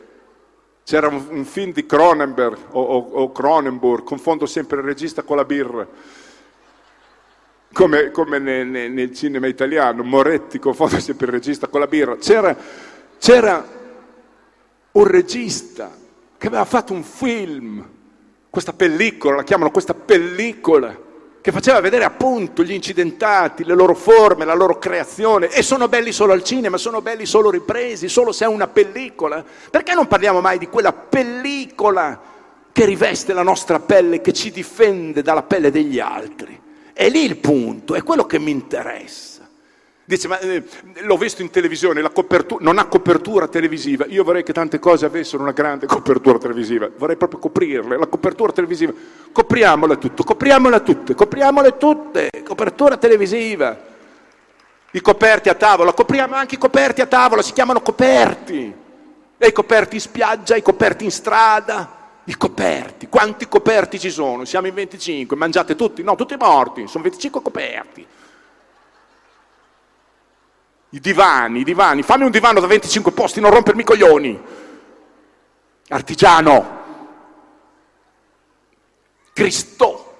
[0.82, 5.44] C'era un, film di Cronenberg o, o, o Cronenberg, confondo sempre il regista con la
[5.44, 5.86] birra
[7.72, 12.56] come, come nel, nel, cinema italiano, Moretti confonde sempre il regista con la birra, c'era,
[13.18, 13.66] c'era
[14.92, 15.90] un regista
[16.38, 17.86] che aveva fatto un film,
[18.48, 21.04] questa pellicola, la chiamano questa pellicola,
[21.46, 26.10] che faceva vedere appunto gli incidentati, le loro forme, la loro creazione, e sono belli
[26.10, 29.44] solo al cinema, sono belli solo ripresi, solo se è una pellicola.
[29.70, 32.20] Perché non parliamo mai di quella pellicola
[32.72, 36.60] che riveste la nostra pelle, che ci difende dalla pelle degli altri?
[36.98, 39.46] È lì il punto, è quello che mi interessa.
[40.02, 40.64] Dice, ma eh,
[41.02, 42.00] l'ho visto in televisione,
[42.60, 44.06] non ha copertura televisiva.
[44.06, 47.98] Io vorrei che tante cose avessero una grande copertura televisiva, vorrei proprio coprirle.
[47.98, 48.94] La copertura televisiva,
[49.30, 53.78] copriamola tutto, copriamola tutte, copriamole tutte, copertura televisiva.
[54.90, 58.74] I coperti a tavola, copriamo anche i coperti a tavola, si chiamano coperti.
[59.36, 61.95] E i coperti in spiaggia, i coperti in strada,
[62.28, 64.44] i coperti, quanti coperti ci sono?
[64.44, 66.02] Siamo in 25, mangiate tutti?
[66.02, 68.06] No, tutti morti, sono 25 coperti.
[70.90, 74.42] I divani, i divani, fammi un divano da 25 posti, non rompermi i coglioni.
[75.88, 76.84] Artigiano.
[79.32, 80.14] Cristo,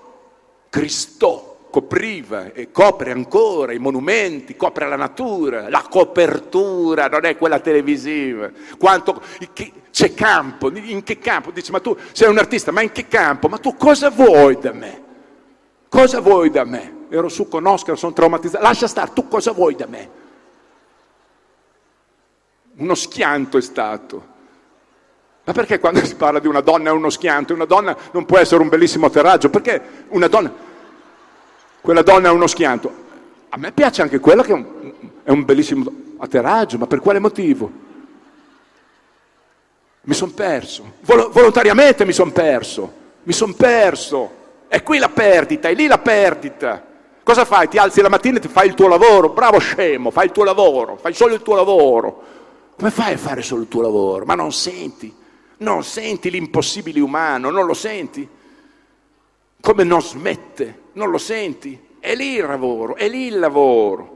[0.69, 7.61] Cristo copriva e copre ancora i monumenti, copre la natura, la copertura non è quella
[7.61, 8.51] televisiva.
[8.79, 9.23] Quanto,
[9.97, 11.51] c'è campo, in che campo?
[11.51, 13.49] Dice, ma tu sei un artista, ma in che campo?
[13.49, 15.03] Ma tu cosa vuoi da me?
[15.89, 17.07] Cosa vuoi da me?
[17.09, 18.63] Ero su con Oscar, sono traumatizzato.
[18.63, 20.11] Lascia stare, tu cosa vuoi da me?
[22.77, 24.27] Uno schianto è stato.
[25.45, 27.55] Ma perché quando si parla di una donna è uno schianto?
[27.55, 29.49] Una donna non può essere un bellissimo atterraggio.
[29.49, 30.53] Perché una donna
[31.81, 32.93] quella donna è uno schianto.
[33.49, 37.19] A me piace anche quella che è un, è un bellissimo atterraggio, ma per quale
[37.19, 37.85] motivo?
[40.07, 42.93] Mi sono perso, Vol- volontariamente mi sono perso,
[43.23, 44.45] mi sono perso.
[44.69, 46.85] È qui la perdita, è lì la perdita.
[47.23, 47.69] Cosa fai?
[47.69, 50.45] Ti alzi la mattina e ti fai il tuo lavoro, bravo scemo, fai il tuo
[50.45, 52.23] lavoro, fai solo il tuo lavoro.
[52.77, 54.25] Come fai a fare solo il tuo lavoro?
[54.25, 55.13] Ma non senti,
[55.59, 58.29] non senti l'impossibile umano, non lo senti?
[59.67, 61.77] come non smette, non lo senti?
[61.99, 64.15] È lì il lavoro, è lì il lavoro.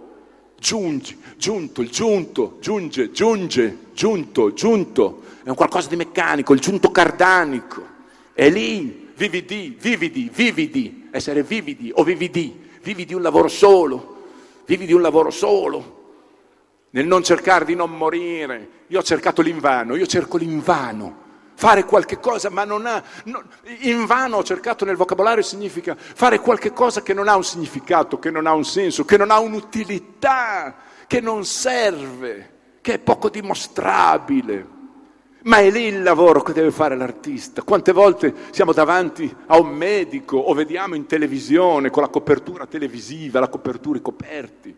[0.56, 5.22] Giungi, giunto, giunto, giunge, giunge, giunto, giunto.
[5.50, 7.84] È un qualcosa di meccanico, il giunto cardanico.
[8.32, 14.28] È lì, vividi, vividi, vividi, essere vividi o vividi, vivi di un lavoro solo,
[14.64, 16.12] vivi di un lavoro solo.
[16.90, 18.68] Nel non cercare di non morire.
[18.86, 23.42] Io ho cercato l'invano, io cerco l'invano fare qualche cosa, ma non ha, no,
[23.80, 28.20] in vano ho cercato nel vocabolario significa fare qualche cosa che non ha un significato,
[28.20, 30.76] che non ha un senso, che non ha un'utilità,
[31.08, 34.78] che non serve, che è poco dimostrabile.
[35.42, 37.62] Ma è lì il lavoro che deve fare l'artista.
[37.62, 43.40] Quante volte siamo davanti a un medico o vediamo in televisione con la copertura televisiva,
[43.40, 44.76] la copertura i coperti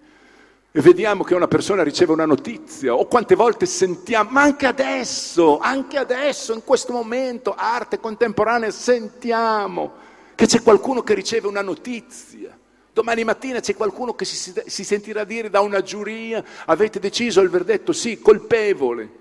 [0.74, 5.58] e vediamo che una persona riceve una notizia, o quante volte sentiamo, ma anche adesso,
[5.58, 9.92] anche adesso, in questo momento, arte contemporanea, sentiamo
[10.34, 12.58] che c'è qualcuno che riceve una notizia.
[12.90, 17.50] Domani mattina c'è qualcuno che si, si sentirà dire da una giuria, avete deciso il
[17.50, 19.20] verdetto, sì, colpevole.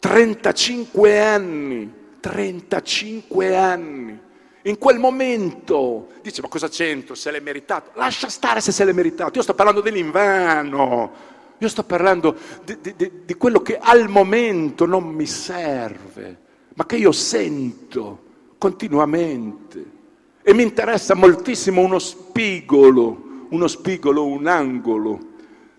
[0.00, 4.18] 35 anni, 35 anni.
[4.62, 7.14] In quel momento dice ma cosa c'entro?
[7.14, 7.90] Se l'è meritato?
[7.94, 11.12] Lascia stare se se l'è meritato, io sto parlando dell'invano,
[11.58, 12.34] io sto parlando
[12.64, 16.38] di, di, di quello che al momento non mi serve,
[16.74, 18.24] ma che io sento
[18.56, 19.98] continuamente.
[20.42, 25.18] E mi interessa moltissimo uno spigolo, uno spigolo, un angolo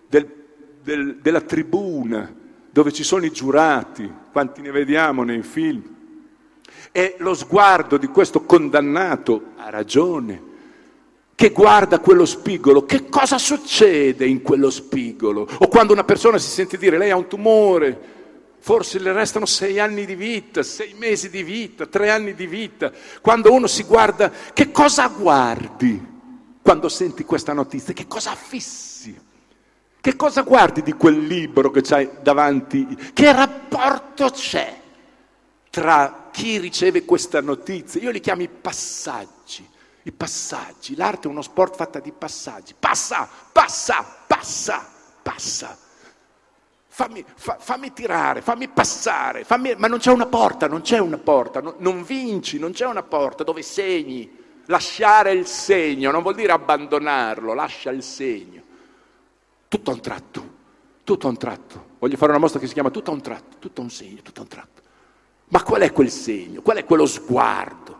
[0.08, 0.28] del,
[0.80, 2.40] del, della tribuna
[2.72, 6.00] dove ci sono i giurati, quanti ne vediamo nei film
[6.92, 10.50] è lo sguardo di questo condannato, ha ragione,
[11.34, 15.48] che guarda quello spigolo, che cosa succede in quello spigolo?
[15.58, 17.98] O quando una persona si sente dire lei ha un tumore,
[18.58, 22.92] forse le restano sei anni di vita, sei mesi di vita, tre anni di vita.
[23.22, 26.10] Quando uno si guarda, che cosa guardi
[26.60, 27.94] quando senti questa notizia?
[27.94, 28.91] Che cosa affissi?
[30.02, 32.84] Che cosa guardi di quel libro che c'hai davanti?
[33.14, 34.80] Che rapporto c'è
[35.70, 39.64] tra chi riceve questa notizia, io li chiamo i passaggi,
[40.02, 44.84] i passaggi, l'arte è uno sport fatta di passaggi, passa, passa, passa,
[45.22, 45.78] passa.
[46.88, 49.76] Fammi, fa, fammi, tirare, fammi passare, fammi...
[49.78, 53.04] ma non c'è una porta, non c'è una porta, non, non vinci, non c'è una
[53.04, 54.40] porta dove segni.
[54.66, 58.61] Lasciare il segno non vuol dire abbandonarlo, lascia il segno.
[59.72, 60.52] Tutto a un tratto,
[61.02, 61.86] tutto a un tratto.
[61.98, 64.20] Voglio fare una mostra che si chiama tutto a un tratto, tutto a un segno,
[64.20, 64.82] tutto a un tratto.
[65.48, 66.60] Ma qual è quel segno?
[66.60, 67.98] Qual è quello sguardo?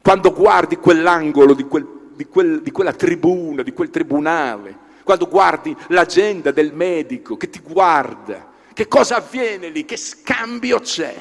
[0.00, 5.76] Quando guardi quell'angolo di, quel, di, quel, di quella tribuna, di quel tribunale, quando guardi
[5.88, 9.84] l'agenda del medico che ti guarda, che cosa avviene lì?
[9.84, 11.12] Che scambio c'è?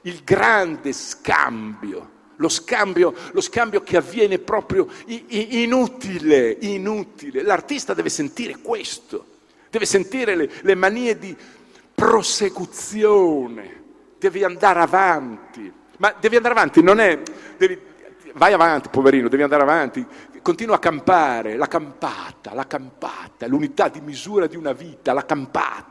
[0.00, 2.10] Il grande scambio,
[2.40, 7.42] lo scambio, lo scambio che avviene proprio inutile, inutile.
[7.42, 9.26] L'artista deve sentire questo,
[9.70, 11.36] deve sentire le, le manie di
[11.94, 13.82] prosecuzione,
[14.18, 15.72] devi andare avanti.
[15.98, 17.20] Ma devi andare avanti, non è...
[17.56, 17.88] Devi,
[18.34, 20.06] vai avanti, poverino, devi andare avanti,
[20.40, 25.89] continua a campare, la campata, la campata, l'unità di misura di una vita, la campata.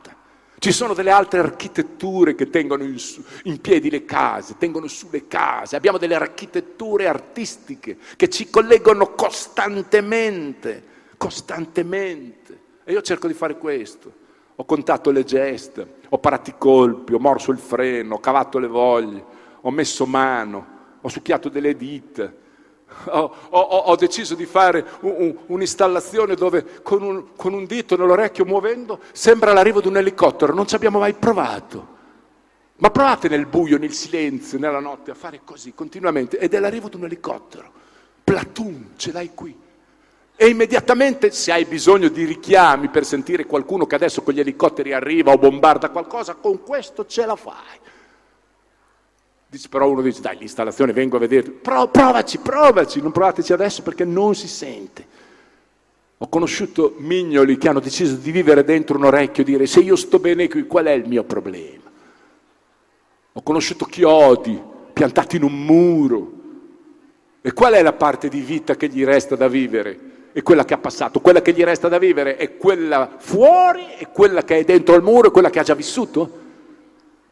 [0.60, 5.07] Ci sono delle altre architetture che tengono in, su, in, piedi le case, tengono su
[5.10, 10.84] le case, abbiamo delle architetture artistiche che ci collegano costantemente,
[11.16, 12.60] costantemente.
[12.84, 14.12] E io cerco di fare questo.
[14.55, 18.68] Ho contato le geste, ho parato i colpi, ho morso il freno, ho cavato le
[18.68, 19.24] voglie,
[19.62, 20.68] ho messo mano,
[20.99, 22.30] ho succhiato delle dita,
[23.06, 27.96] ho, ho, ho deciso di fare un, un, un'installazione dove con un, con un dito
[27.96, 31.98] nell'orecchio muovendo sembra l'arrivo di un elicottero, non ci abbiamo mai provato.
[32.78, 36.88] Ma provate nel buio, nel silenzio, nella notte a fare così continuamente ed è l'arrivo
[36.88, 37.72] di un elicottero.
[38.24, 39.68] Platoon, ce l'hai qui.
[40.42, 44.94] E immediatamente, se hai bisogno di richiami per sentire qualcuno che adesso con gli elicotteri
[44.94, 47.78] arriva o bombarda qualcosa, con questo ce la fai.
[49.52, 51.50] Dice, però uno dice, dai, l'installazione vengo a vedere.
[51.50, 55.08] Pro, provaci, provaci, non provateci adesso perché non si sente.
[56.20, 59.95] Ho conosciuto mignoli che hanno deciso di vivere dentro un orecchio e dire, se io
[59.95, 61.89] sto bene qui, qual è il mio problema?
[63.34, 64.62] Ho conosciuto chiodi
[64.93, 66.32] piantati in un muro.
[67.41, 70.00] E qual è la parte di vita che gli resta da vivere?
[70.32, 71.22] E quella che ha passato.
[71.22, 75.02] Quella che gli resta da vivere è quella fuori e quella che è dentro al
[75.02, 76.49] muro e quella che ha già vissuto?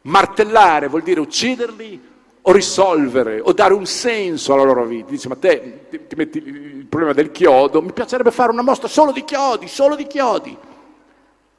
[0.08, 2.06] Martellare vuol dire ucciderli
[2.42, 5.10] o risolvere o dare un senso alla loro vita.
[5.10, 8.88] Dice, ma te ti, ti metti il problema del chiodo, mi piacerebbe fare una mostra
[8.88, 10.56] solo di chiodi, solo di chiodi.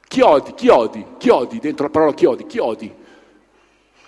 [0.06, 2.92] Chiodi, chiodi, chiodi, dentro la parola chiodi, chiodi.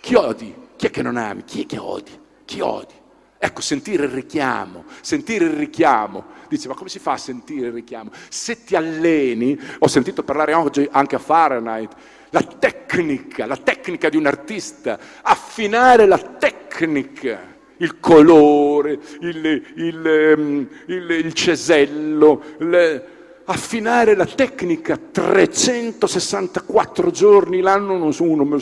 [0.01, 1.45] Chiodi, chi è che non ami?
[1.45, 2.11] Chi è che odi?
[2.45, 2.95] Chi odi?
[3.39, 6.25] Ecco, sentire il richiamo, sentire il richiamo.
[6.49, 8.11] Dice, ma come si fa a sentire il richiamo?
[8.29, 11.93] Se ti alleni, ho sentito parlare oggi anche a Fahrenheit,
[12.33, 17.41] la tecnica, la tecnica di un artista, affinare la tecnica,
[17.77, 23.07] il colore, il, il, ehm, il, il cesello, le,
[23.45, 28.59] affinare la tecnica 364 giorni l'anno, non so uno,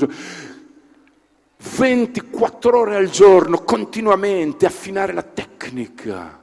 [1.79, 6.40] 24 ore al giorno, continuamente, affinare la tecnica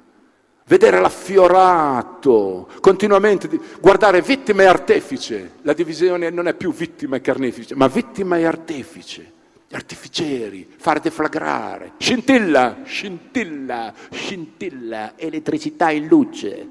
[0.67, 3.49] vedere l'affiorato, continuamente
[3.79, 5.53] guardare vittima e artefice.
[5.61, 9.31] La divisione non è più vittima e carnefice, ma vittima e artefice,
[9.71, 16.67] artificieri, far deflagrare, scintilla, scintilla, scintilla, elettricità in luce.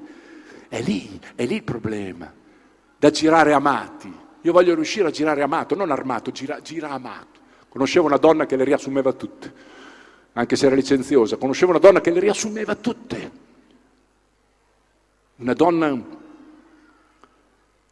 [0.69, 2.31] È lì, è lì il problema,
[2.97, 4.13] da girare amati.
[4.41, 7.39] Io voglio riuscire a girare amato, non armato, gira, gira amato.
[7.67, 9.53] Conoscevo una donna che le riassumeva tutte,
[10.33, 13.45] anche se era licenziosa, conoscevo una donna che le riassumeva tutte
[15.37, 15.95] una donna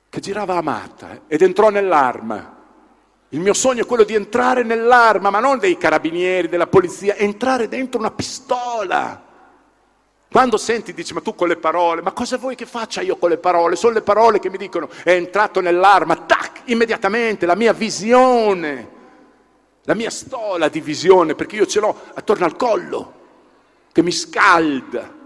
[0.09, 2.53] che girava amata ed entrò nell'arma.
[3.29, 7.67] Il mio sogno è quello di entrare nell'arma, ma non dei carabinieri, della polizia, entrare
[7.67, 9.23] dentro una pistola.
[10.31, 13.29] Quando senti, dici, ma tu con le parole, ma cosa vuoi che faccia io con
[13.29, 13.75] le parole?
[13.75, 18.89] Sono le parole che mi dicono, è entrato nell'arma, tac, immediatamente, la mia visione,
[19.83, 23.13] la mia stola di visione, perché io ce l'ho attorno al collo,
[23.91, 25.23] che mi scalda.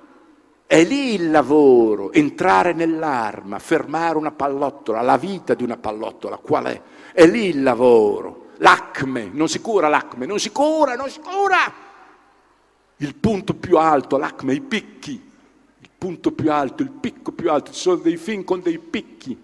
[0.70, 6.66] È lì il lavoro, entrare nell'arma, fermare una pallottola, la vita di una pallottola, qual
[6.66, 6.82] è?
[7.12, 8.50] È lì il lavoro.
[8.58, 11.58] L'acme, non si cura l'acme, non si cura, non si cura.
[12.98, 15.14] Il punto più alto, l'acme, i picchi,
[15.80, 19.36] il punto più alto, il picco più alto, ci sono dei film con dei picchi,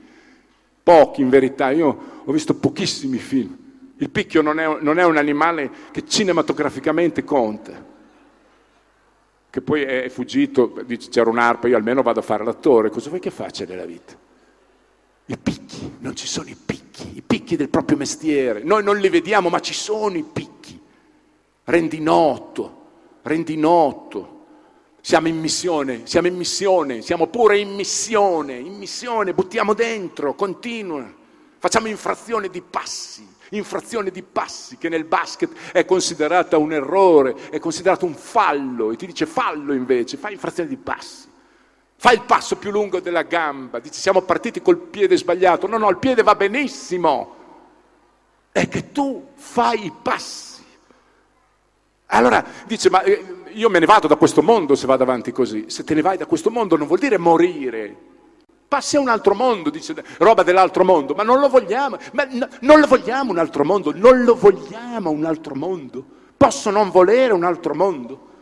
[0.84, 3.57] pochi in verità, io ho visto pochissimi film.
[3.97, 7.93] Il picchio non è, non è un animale che cinematograficamente conta
[9.56, 13.22] che poi è fuggito, dice c'era un'arpa, io almeno vado a fare l'attore, cosa vuoi
[13.22, 14.14] che faccia nella vita?
[15.28, 19.08] I picchi, non ci sono i picchi, i picchi del proprio mestiere, noi non li
[19.08, 20.78] vediamo ma ci sono i picchi,
[21.64, 22.82] rendi noto,
[23.22, 24.43] rendi noto,
[24.99, 31.10] siamo in missione, siamo in missione, siamo pure in missione, in missione, buttiamo dentro, continua.
[31.60, 37.59] Facciamo infrazione di passi, infrazione di passi che nel basket è considerata un errore, è
[37.59, 41.33] considerato un fallo e ti dice fallo invece, fai infrazione di passi.
[41.97, 45.89] Fai il passo più lungo della gamba, dici siamo partiti col piede sbagliato, no no,
[45.89, 47.35] il piede va benissimo,
[48.51, 50.63] è che tu fai i passi.
[52.07, 55.65] Allora dice, ma eh, io me ne vado da questo mondo se vado avanti così,
[55.69, 57.95] se te ne vai da questo mondo non vuol dire morire,
[58.68, 62.80] passi a un altro mondo, dice roba dell'altro mondo, ma non lo vogliamo, no, non
[62.80, 66.03] lo vogliamo un altro mondo, non lo vogliamo un altro mondo,
[66.36, 68.34] posso non volere un altro mondo,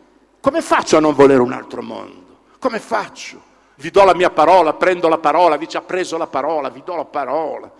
[0.43, 2.39] come faccio a non volere un altro mondo?
[2.59, 3.41] Come faccio?
[3.75, 6.95] Vi do la mia parola, prendo la parola, dice ha preso la parola, vi do
[6.95, 7.71] la parola.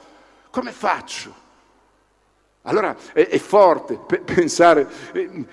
[0.50, 1.34] Come faccio?
[2.66, 5.46] Allora è, è forte pensare, eh,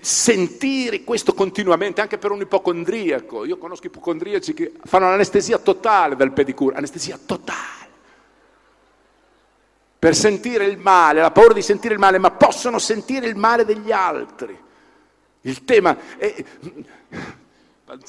[0.00, 3.46] sentire questo continuamente, anche per un ipocondriaco.
[3.46, 7.84] Io conosco ipocondriaci che fanno l'anestesia totale del pedicure, anestesia totale.
[9.98, 13.64] Per sentire il male, la paura di sentire il male, ma possono sentire il male
[13.64, 14.56] degli altri.
[15.40, 16.44] Il tema è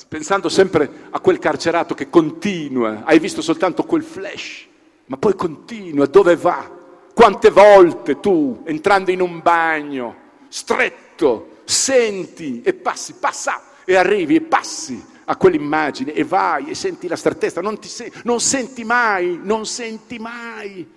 [0.10, 4.66] pensando sempre a quel carcerato che continua, hai visto soltanto quel flash,
[5.06, 6.77] ma poi continua, dove va?
[7.18, 10.16] Quante volte tu, entrando in un bagno,
[10.50, 17.08] stretto, senti e passi, passa e arrivi e passi a quell'immagine e vai e senti
[17.08, 20.88] la strettezza, non, se- non senti mai, non senti mai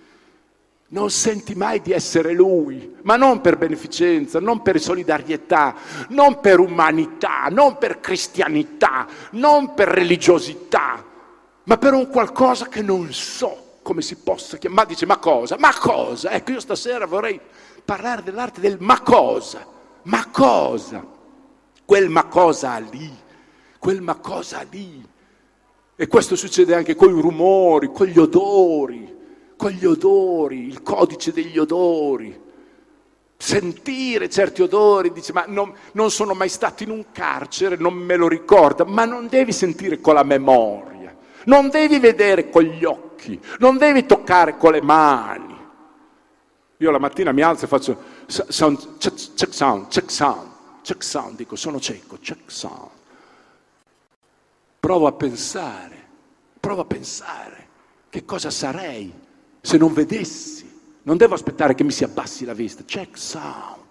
[0.89, 5.73] non senti mai di essere lui, ma non per beneficenza, non per solidarietà,
[6.09, 11.03] non per umanità, non per cristianità, non per religiosità,
[11.63, 14.81] ma per un qualcosa che non so come si possa chiamare.
[14.81, 15.57] Ma dice, ma cosa?
[15.57, 16.31] Ma cosa?
[16.31, 17.39] Ecco, io stasera vorrei
[17.83, 19.65] parlare dell'arte del ma cosa?
[20.03, 21.05] Ma cosa?
[21.85, 23.11] Quel ma cosa lì,
[23.79, 25.03] quel ma cosa lì.
[25.95, 29.19] E questo succede anche con i rumori, con gli odori
[29.61, 32.35] con gli odori, il codice degli odori.
[33.37, 38.15] Sentire certi odori, dice, ma non, non sono mai stato in un carcere, non me
[38.15, 41.15] lo ricorda, ma non devi sentire con la memoria,
[41.45, 43.10] non devi vedere con gli occhi,
[43.59, 45.59] non devi toccare con le mani.
[46.77, 50.49] Io la mattina mi alzo e faccio sound, check, check sound, check sound,
[50.81, 52.89] check sound, dico sono cieco, check sound.
[54.79, 56.07] Provo a pensare,
[56.59, 57.67] provo a pensare
[58.09, 59.13] che cosa sarei
[59.61, 60.69] se non vedessi,
[61.03, 63.83] non devo aspettare che mi si abbassi la vista, check sound.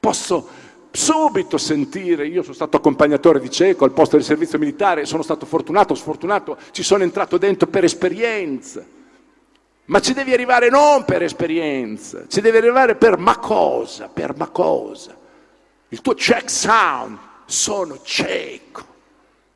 [0.00, 0.48] Posso
[0.90, 5.46] subito sentire, io sono stato accompagnatore di cieco al posto del servizio militare, sono stato
[5.46, 8.84] fortunato sfortunato, ci sono entrato dentro per esperienza.
[9.88, 14.48] Ma ci devi arrivare non per esperienza, ci devi arrivare per ma cosa, per ma
[14.48, 15.16] cosa.
[15.88, 18.84] Il tuo check sound, sono cieco,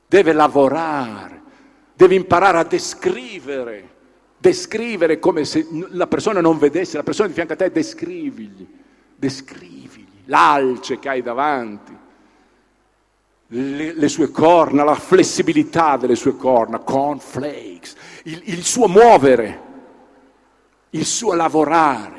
[0.07, 1.43] deve lavorare,
[1.95, 3.89] devi imparare a descrivere
[4.41, 8.67] descrivere come se la persona non vedesse, la persona di fianco a te, descrivigli,
[9.15, 11.97] descrivigli l'alce che hai davanti,
[13.53, 19.61] le, le, sue corna, la flessibilità delle sue corna, cornflakes, il, il suo muovere,
[20.91, 22.19] il suo lavorare.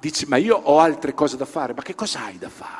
[0.00, 2.78] Dici, ma io ho altre cose da fare, ma che cosa hai da fare?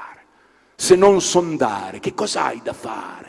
[0.74, 3.28] Se non sondare, che cosa hai da fare?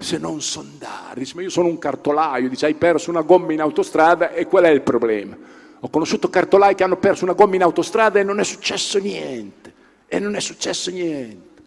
[0.00, 1.18] se non sondare.
[1.18, 4.62] Dice, ma io sono un cartolaio, dice, hai perso una gomma in autostrada e qual
[4.62, 5.36] è il problema?
[5.80, 9.74] Ho conosciuto cartolai che hanno perso una gomma in autostrada e non è successo niente,
[10.08, 11.62] e non è successo niente.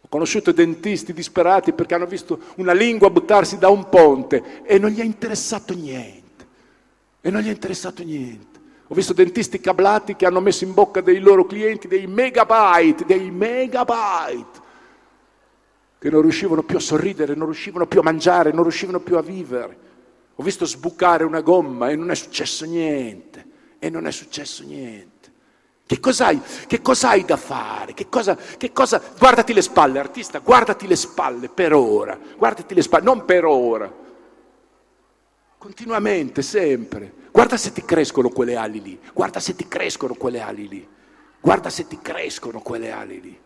[0.00, 4.90] Ho conosciuto dentisti disperati perché hanno visto una lingua buttarsi da un ponte e non
[4.90, 6.46] gli è interessato niente,
[7.20, 8.60] e non gli è interessato niente.
[8.88, 13.30] Ho visto dentisti cablati che hanno messo in bocca dei loro clienti dei megabyte, dei
[13.30, 14.60] megabyte,
[15.98, 19.22] che non riuscivano più a sorridere, non riuscivano più a mangiare, non riuscivano più a
[19.22, 19.78] vivere.
[20.34, 23.46] Ho visto sbucare una gomma e non è successo niente,
[23.78, 25.13] e non è successo niente.
[25.86, 27.92] Che cos'hai, che cos'hai da fare?
[27.92, 32.80] Che cosa, che cosa, guardati le spalle, artista, guardati le spalle per ora, guardati le
[32.80, 33.92] spalle, non per ora,
[35.58, 37.12] continuamente, sempre.
[37.30, 40.88] Guarda se ti crescono quelle ali lì, guarda se ti crescono quelle ali lì,
[41.38, 43.40] guarda se ti crescono quelle ali lì.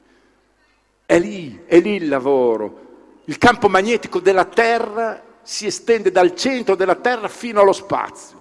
[1.06, 2.86] È lì, è lì il lavoro.
[3.24, 8.37] Il campo magnetico della Terra si estende dal centro della Terra fino allo spazio.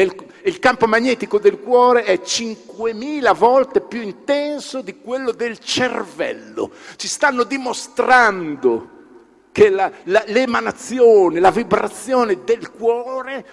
[0.00, 6.70] Il, il campo magnetico del cuore è 5.000 volte più intenso di quello del cervello.
[6.96, 8.90] Ci stanno dimostrando
[9.52, 13.46] che la, la, l'emanazione, la vibrazione del cuore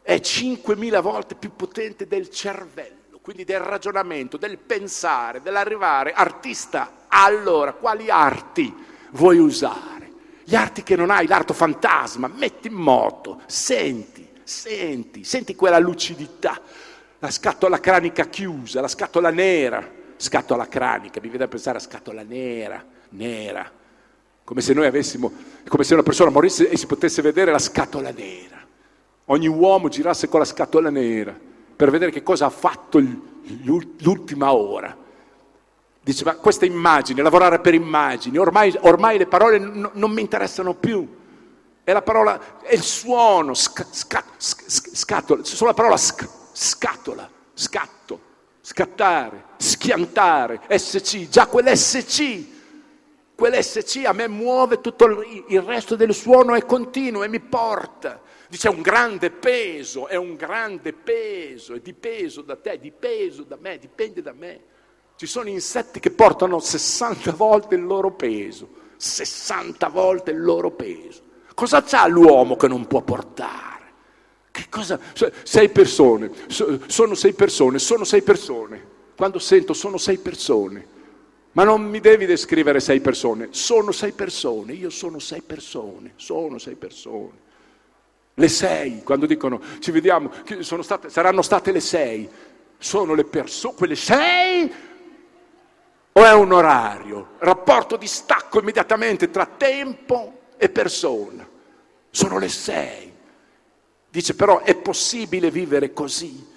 [0.00, 6.12] è 5.000 volte più potente del cervello quindi del ragionamento, del pensare, dell'arrivare.
[6.12, 8.74] Artista, allora, quali arti
[9.10, 10.10] vuoi usare?
[10.42, 14.11] Gli arti che non hai, l'arto fantasma, metti in moto, senti,
[14.52, 16.60] senti, senti quella lucidità,
[17.18, 22.22] la scatola cranica chiusa, la scatola nera, scatola cranica, mi viene a pensare a scatola
[22.22, 23.70] nera, nera,
[24.44, 25.32] come se noi avessimo,
[25.66, 28.60] come se una persona morisse e si potesse vedere la scatola nera.
[29.26, 31.34] Ogni uomo girasse con la scatola nera
[31.74, 33.02] per vedere che cosa ha fatto
[33.98, 34.94] l'ultima ora.
[36.04, 40.74] Dice, ma questa immagine, lavorare per immagini, ormai, ormai le parole no, non mi interessano
[40.74, 41.20] più.
[41.84, 48.20] È la parola, è il suono, sc, sc, sc, scatola, solo la parola scatola, scatto,
[48.60, 52.44] scattare, schiantare, SC, già quell'SC,
[53.34, 58.20] quell'SC a me muove tutto il, il resto del suono è continuo e mi porta.
[58.46, 63.42] Dice un grande peso, è un grande peso, è di peso da te, di peso
[63.42, 64.60] da me, dipende da me.
[65.16, 68.68] Ci sono insetti che portano 60 volte il loro peso,
[68.98, 71.30] 60 volte il loro peso.
[71.54, 73.70] Cosa c'ha l'uomo che non può portare?
[74.50, 74.98] Che cosa?
[75.42, 76.30] Sei persone,
[76.86, 78.90] sono sei persone, sono sei persone.
[79.16, 80.86] Quando sento sono sei persone,
[81.52, 86.58] ma non mi devi descrivere sei persone, sono sei persone, io sono sei persone, sono
[86.58, 87.40] sei persone.
[88.34, 90.30] Le sei, quando dicono ci vediamo,
[90.80, 92.28] state, saranno state le sei,
[92.78, 94.72] sono le persone, quelle sei
[96.12, 97.32] o è un orario?
[97.38, 101.48] Rapporto di stacco immediatamente tra tempo e persona.
[102.10, 103.12] Sono le sei.
[104.08, 106.50] Dice però è possibile vivere così.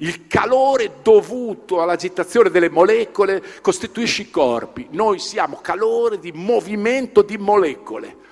[0.00, 4.88] Il calore dovuto all'agitazione delle molecole costituisce i corpi.
[4.90, 8.26] Noi siamo calore di movimento di molecole.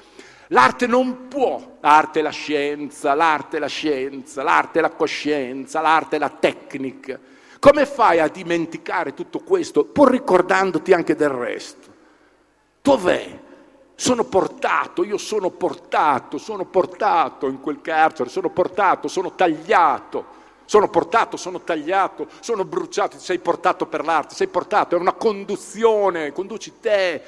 [0.49, 5.81] L'arte non può, l'arte è la scienza, l'arte è la scienza, l'arte è la coscienza,
[5.81, 7.19] l'arte è la tecnica
[7.59, 11.95] come fai a dimenticare tutto questo pur ricordandoti anche del resto?
[12.81, 13.45] Dov'è?
[13.99, 20.25] Sono portato, io sono portato, sono portato in quel carcere, sono portato, sono tagliato,
[20.67, 26.33] sono portato, sono tagliato, sono bruciato, sei portato per l'arte, sei portato, è una conduzione,
[26.33, 27.23] conduci te,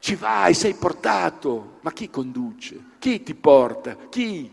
[0.00, 2.78] ci vai, sei portato, ma chi conduce?
[2.98, 3.96] Chi ti porta?
[4.08, 4.52] Chi?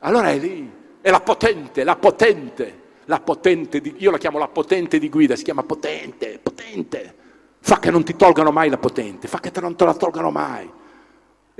[0.00, 0.70] Allora è lì,
[1.00, 2.80] è la potente, la potente
[3.10, 7.16] la potente di, io la chiamo la potente di guida, si chiama potente, potente.
[7.58, 10.70] Fa che non ti tolgano mai la potente, fa che non te la tolgano mai.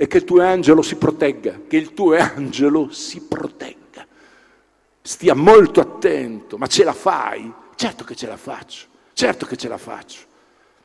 [0.01, 4.03] E che il tuo angelo si protegga, che il tuo angelo si protegga.
[4.99, 7.53] Stia molto attento, ma ce la fai?
[7.75, 10.21] Certo che ce la faccio, certo che ce la faccio.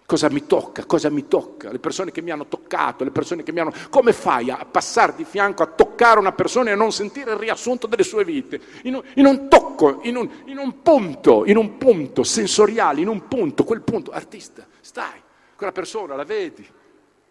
[0.05, 0.85] Cosa mi tocca?
[0.85, 1.73] Cosa mi tocca?
[1.73, 3.73] Le persone che mi hanno toccato, le persone che mi hanno...
[3.89, 7.39] Come fai a passare di fianco, a toccare una persona e a non sentire il
[7.39, 8.61] riassunto delle sue vite?
[8.83, 13.09] In un, in un tocco, in un, in un, punto, in un punto sensoriale, in
[13.09, 14.11] un punto, quel punto.
[14.11, 15.23] Artista, stai,
[15.57, 16.69] quella persona la vedi.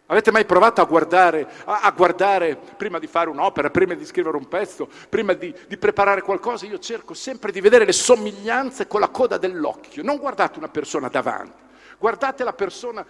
[0.07, 4.37] Avete mai provato a guardare, a, a guardare prima di fare un'opera, prima di scrivere
[4.37, 6.65] un pezzo, prima di, di preparare qualcosa?
[6.65, 10.03] Io cerco sempre di vedere le somiglianze con la coda dell'occhio.
[10.03, 11.63] Non guardate una persona davanti
[11.97, 13.05] Guardate la persona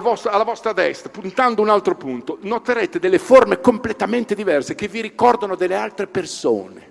[0.00, 5.00] vostro, alla vostra destra, puntando un altro punto, noterete delle forme completamente diverse che vi
[5.00, 6.88] ricordano delle altre persone.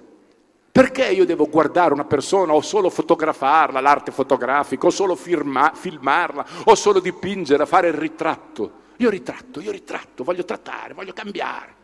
[0.71, 6.45] Perché io devo guardare una persona o solo fotografarla, l'arte fotografica, o solo firma, filmarla,
[6.65, 8.87] o solo dipingere, fare il ritratto?
[8.99, 11.77] Io ritratto, io ritratto, voglio trattare, voglio cambiare.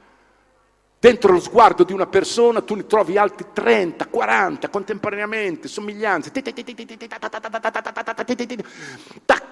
[1.00, 6.32] Dentro lo sguardo di una persona tu ne trovi altri 30, 40 contemporaneamente, somiglianze,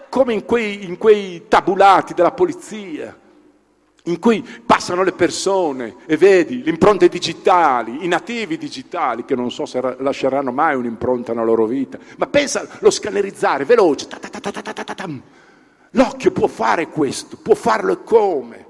[0.09, 3.17] come in quei, in quei tabulati della polizia,
[4.05, 9.51] in cui passano le persone e vedi le impronte digitali, i nativi digitali, che non
[9.51, 14.07] so se lasceranno mai un'impronta nella loro vita, ma pensa lo scannerizzare veloce,
[15.93, 18.67] l'occhio può fare questo, può farlo come?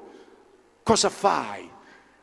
[0.83, 1.69] Cosa fai?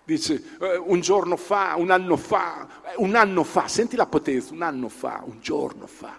[0.04, 4.52] Dice, eh, un giorno fa, un anno fa, eh, un anno fa, senti la potenza,
[4.52, 6.18] un anno fa, un giorno fa.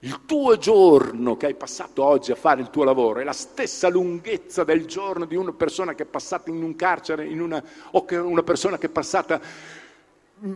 [0.00, 3.88] Il tuo giorno che hai passato oggi a fare il tuo lavoro è la stessa
[3.88, 8.04] lunghezza del giorno di una persona che è passata in un carcere, in una, o
[8.04, 9.40] che una persona che è passata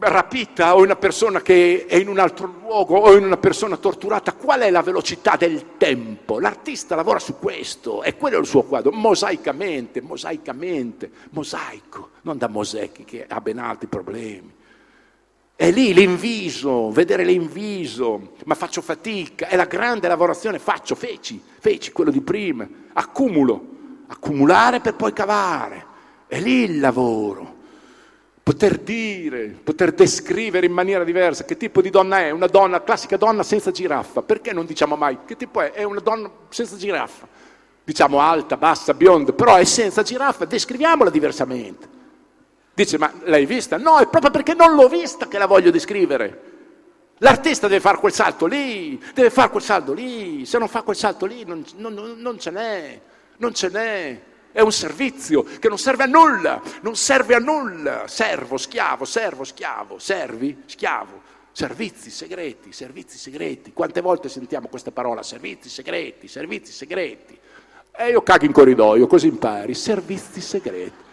[0.01, 4.35] rapita o una persona che è in un altro luogo o in una persona torturata,
[4.35, 6.39] qual è la velocità del tempo?
[6.39, 13.05] L'artista lavora su questo, è quello il suo quadro, mosaicamente, mosaicamente, mosaico, non da Mosecchi
[13.05, 14.57] che ha ben altri problemi.
[15.57, 21.93] È lì l'inviso, vedere l'inviso, ma faccio fatica, è la grande lavorazione, faccio, feci, feci
[21.93, 23.77] quello di prima, accumulo,
[24.07, 25.87] accumulare per poi cavare,
[26.29, 27.57] è lì il lavoro
[28.49, 33.19] poter dire, poter descrivere in maniera diversa che tipo di donna è, una donna, classica
[33.19, 34.23] donna senza giraffa.
[34.23, 35.73] Perché non diciamo mai che tipo è?
[35.73, 37.29] È una donna senza giraffa.
[37.85, 41.89] Diciamo alta, bassa, bionda, però è senza giraffa, descriviamola diversamente.
[42.73, 43.77] Dice, ma l'hai vista?
[43.77, 46.43] No, è proprio perché non l'ho vista che la voglio descrivere.
[47.19, 50.97] L'artista deve fare quel salto lì, deve fare quel salto lì, se non fa quel
[50.97, 52.99] salto lì non, non, non ce n'è,
[53.37, 54.21] non ce n'è.
[54.51, 58.09] È un servizio che non serve a nulla, non serve a nulla.
[58.09, 61.27] Servo, schiavo, servo, schiavo, servi, schiavo.
[61.53, 63.73] Servizi segreti, servizi segreti.
[63.73, 65.23] Quante volte sentiamo questa parola?
[65.23, 67.39] Servizi segreti, servizi segreti.
[67.97, 69.75] E io cago in corridoio, così impari.
[69.75, 71.07] Servizi segreti.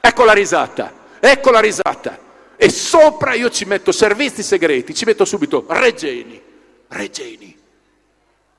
[0.00, 2.18] Ecco la risata, ecco la risata.
[2.56, 6.40] E sopra io ci metto servizi segreti, ci metto subito Regeni,
[6.88, 7.58] Regeni.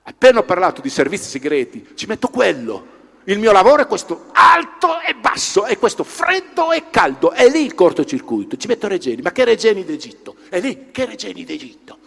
[0.03, 2.95] Appena ho parlato di servizi segreti, ci metto quello.
[3.27, 7.65] Il mio lavoro è questo alto e basso, è questo freddo e caldo, è lì
[7.65, 8.55] il cortocircuito.
[8.55, 10.37] Ci metto Regeni, ma che Regeni d'Egitto?
[10.47, 11.97] È lì, che Regeni d'Egitto?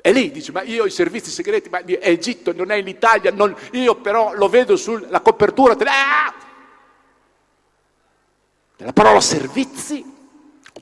[0.00, 3.30] È lì, dice, ma io ho i servizi segreti, ma Egitto, non è in Italia,
[3.32, 5.76] non, io però lo vedo sulla copertura.
[5.78, 6.34] Ah!
[8.78, 10.02] La parola servizi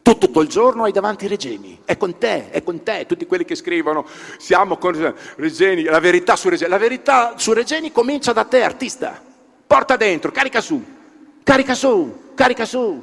[0.07, 3.45] tu tutto il giorno hai davanti Regeni, è con te, è con te, tutti quelli
[3.45, 4.07] che scrivono
[4.39, 9.21] siamo con Regeni, la verità su Regeni, la verità su Regeni comincia da te artista,
[9.67, 10.81] porta dentro, carica su,
[11.43, 13.03] carica su, carica su,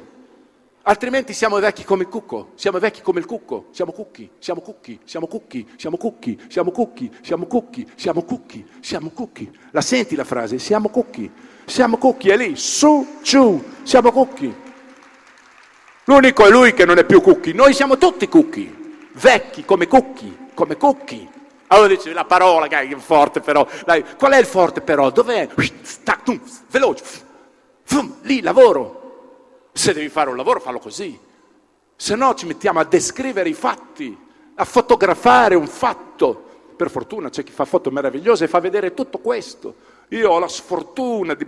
[0.80, 4.98] altrimenti siamo vecchi come il cucco, siamo vecchi come il cucco, siamo cucchi, siamo cucchi,
[5.04, 10.24] siamo cucchi, siamo cucchi, siamo cucchi, siamo cucchi, siamo cucchi, siamo cucchi, la senti la
[10.24, 11.30] frase, siamo cucchi,
[11.66, 14.62] siamo cucchi, è lì, su, giù, siamo cucchi.
[16.04, 20.48] L'unico è lui che non è più cucchi, noi siamo tutti cucchi, vecchi come cucchi,
[20.52, 21.26] come cucchi.
[21.68, 25.10] Allora dice la parola, che è forte però, dai, qual è il forte però?
[25.10, 25.48] Dov'è?
[26.68, 27.04] Veloce,
[28.22, 29.00] lì lavoro.
[29.72, 31.18] Se devi fare un lavoro fallo così,
[31.96, 34.16] se no ci mettiamo a descrivere i fatti,
[34.56, 36.42] a fotografare un fatto.
[36.76, 39.74] Per fortuna c'è chi fa foto meravigliose e fa vedere tutto questo.
[40.08, 41.46] Io ho la sfortuna di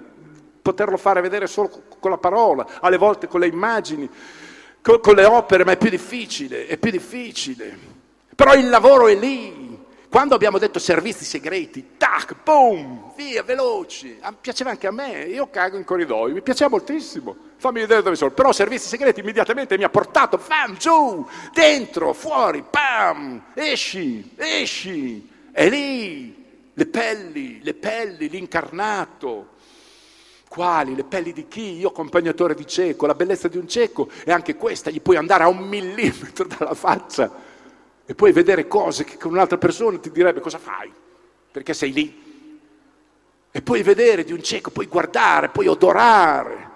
[0.62, 4.08] poterlo fare vedere solo con la parola, alle volte con le immagini
[4.86, 7.76] con, con le opere, ma è più difficile, è più difficile.
[8.36, 9.64] Però il lavoro è lì.
[10.08, 14.16] Quando abbiamo detto servizi segreti, tac, boom, via, veloci.
[14.20, 17.36] Ah, piaceva anche a me, io cago in corridoio, mi piaceva moltissimo.
[17.56, 18.30] Fammi vedere dove sono.
[18.30, 25.28] Però servizi segreti immediatamente mi ha portato, pam, giù, dentro, fuori, pam, esci, esci.
[25.50, 29.54] È lì, le pelli, le pelli, l'incarnato,
[30.56, 30.94] quali?
[30.94, 31.76] Le pelli di chi?
[31.76, 35.44] Io accompagnatore di cieco, la bellezza di un cieco è anche questa, gli puoi andare
[35.44, 37.30] a un millimetro dalla faccia
[38.06, 40.90] e puoi vedere cose che con un'altra persona ti direbbe cosa fai,
[41.52, 42.24] perché sei lì.
[43.50, 46.70] E puoi vedere di un cieco, puoi guardare, puoi odorare.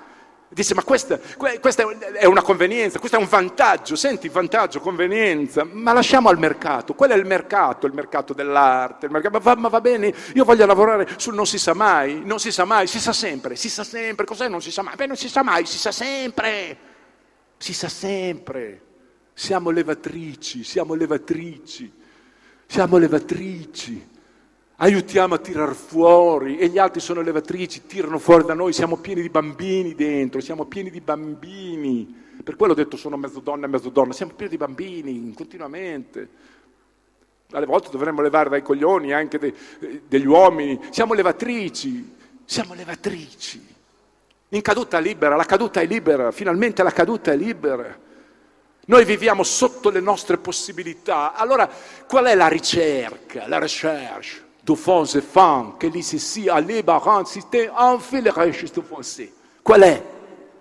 [0.52, 1.16] Dice, ma questa,
[1.60, 1.84] questa,
[2.18, 7.14] è una convenienza, questo è un vantaggio, senti vantaggio, convenienza, ma lasciamo al mercato, quello
[7.14, 10.66] è il mercato, il mercato dell'arte, il mercato, ma, va, ma, va, bene, io voglio
[10.66, 13.84] lavorare sul non si sa mai, non si sa mai, si sa sempre, si sa
[13.84, 14.96] sempre, cos'è non si sa mai?
[14.96, 16.76] Beh, non si sa mai, si sa sempre,
[17.56, 18.82] si sa sempre,
[19.32, 21.92] siamo levatrici, siamo levatrici,
[22.66, 24.18] siamo levatrici
[24.82, 29.20] aiutiamo a tirar fuori e gli altri sono levatrici, tirano fuori da noi, siamo pieni
[29.20, 32.18] di bambini dentro, siamo pieni di bambini.
[32.42, 36.28] Per quello ho detto sono mezzo donna e mezzo donna, siamo pieni di bambini continuamente.
[37.52, 39.54] Alle volte dovremmo levare dai coglioni anche de,
[40.06, 43.78] degli uomini, siamo levatrici, siamo levatrici.
[44.52, 48.08] In caduta libera, la caduta è libera, finalmente la caduta è libera.
[48.86, 51.34] Noi viviamo sotto le nostre possibilità.
[51.34, 51.70] Allora,
[52.08, 54.48] qual è la ricerca, la recherche?
[54.70, 59.32] De fonds et femmes che lì si sia libera, si te infilerai questo fossé.
[59.62, 60.04] Qual è?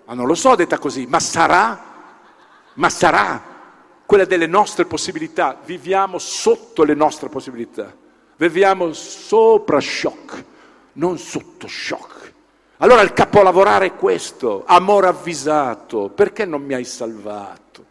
[0.06, 1.84] Ma non lo so detta così, ma sarà,
[2.74, 3.42] ma sarà
[4.04, 5.58] quella delle nostre possibilità.
[5.64, 7.94] Viviamo sotto le nostre possibilità,
[8.36, 10.44] viviamo sopra shock,
[10.94, 12.32] non sotto shock.
[12.78, 17.84] Allora il capolavorare è questo, amore avvisato, perché non mi hai salvato?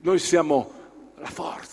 [0.00, 0.70] Noi siamo
[1.16, 1.69] la forza,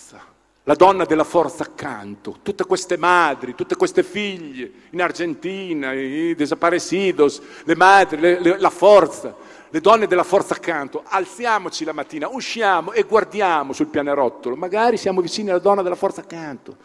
[0.68, 7.42] la donna della forza accanto, tutte queste madri, tutte queste figlie in Argentina, i desaparecidos,
[7.64, 9.34] le madri, le, le, la forza,
[9.70, 15.22] le donne della forza accanto, alziamoci la mattina, usciamo e guardiamo sul pianerottolo, magari siamo
[15.22, 16.76] vicini alla donna della forza accanto.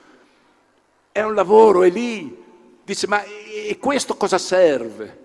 [1.11, 2.41] È un lavoro, è lì.
[2.85, 5.19] Dice, ma e questo cosa serve?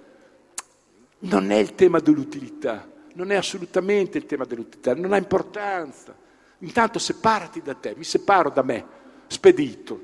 [1.20, 6.26] Non è il tema dell'utilità, non è assolutamente il tema dell'utilità, non ha importanza.
[6.60, 8.86] Intanto separati da te, mi separo da me,
[9.28, 10.02] spedito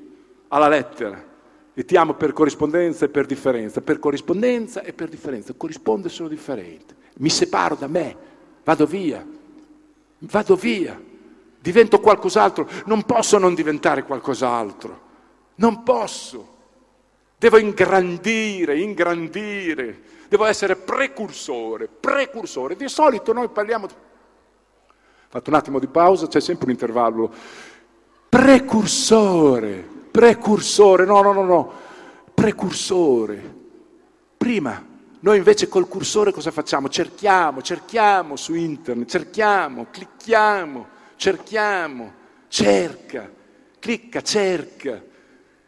[0.48, 1.32] alla lettera.
[1.76, 5.52] E ti amo per corrispondenza e per differenza, per corrispondenza e per differenza.
[5.56, 6.94] Corrisponde sono differente.
[7.16, 8.16] Mi separo da me,
[8.62, 9.26] vado via,
[10.18, 11.00] vado via,
[11.58, 12.68] divento qualcos'altro.
[12.86, 15.00] Non posso non diventare qualcos'altro.
[15.56, 16.52] Non posso.
[17.36, 20.02] Devo ingrandire, ingrandire.
[20.28, 22.76] Devo essere precursore, precursore.
[22.76, 23.88] Di solito noi parliamo
[25.34, 27.32] fatto un attimo di pausa, c'è sempre un intervallo.
[28.28, 31.72] Precursore, precursore, no, no, no, no,
[32.32, 33.62] precursore.
[34.36, 34.80] Prima,
[35.18, 36.88] noi invece col cursore cosa facciamo?
[36.88, 42.12] Cerchiamo, cerchiamo su internet, cerchiamo, clicchiamo, cerchiamo,
[42.46, 43.28] cerca,
[43.80, 45.02] clicca, cerca,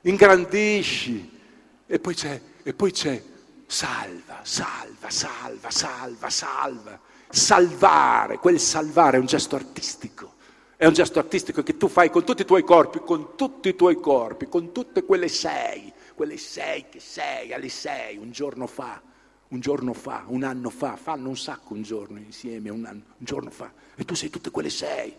[0.03, 1.41] ingrandisci
[1.87, 3.21] e poi c'è, e poi c'è
[3.67, 7.01] salva, salva, salva, salva, salva.
[7.37, 10.37] Salvare, quel salvare è un gesto artistico.
[10.75, 13.77] È un gesto artistico che tu fai con tutti i tuoi corpi, con tutti i
[13.77, 19.03] tuoi corpi, con tutte quelle sei, quelle sei che sei alle sei un giorno fa,
[19.49, 23.25] un giorno fa, un anno fa, fanno un sacco un giorno insieme, un, anno, un
[23.27, 23.71] giorno fa.
[23.95, 25.15] E tu sei tutte quelle sei,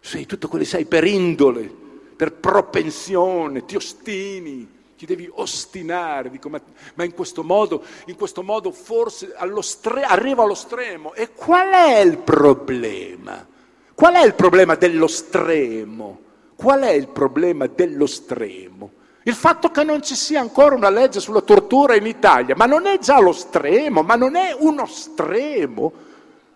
[0.00, 1.70] sei tutte quelle sei per indole,
[2.16, 6.60] per propensione, ti ostini, ti devi ostinare, dico, ma,
[6.94, 11.14] ma, in questo modo, in questo modo forse allo stre- arrivo allo stremo.
[11.14, 13.46] E qual è il problema?
[13.94, 16.20] Qual è il problema dello stremo?
[16.56, 18.90] Qual è il problema dello stremo?
[19.22, 22.86] Il fatto che non ci sia ancora una legge sulla tortura in Italia, ma non
[22.86, 25.92] è già lo stremo, ma non è uno stremo.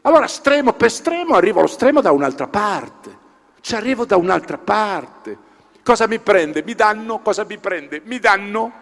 [0.00, 3.16] Allora, stremo per stremo, arrivo allo stremo da un'altra parte.
[3.60, 5.50] Ci arrivo da un'altra parte.
[5.82, 6.62] Cosa mi prende?
[6.62, 8.02] Mi danno, cosa mi prende?
[8.04, 8.72] Mi danno.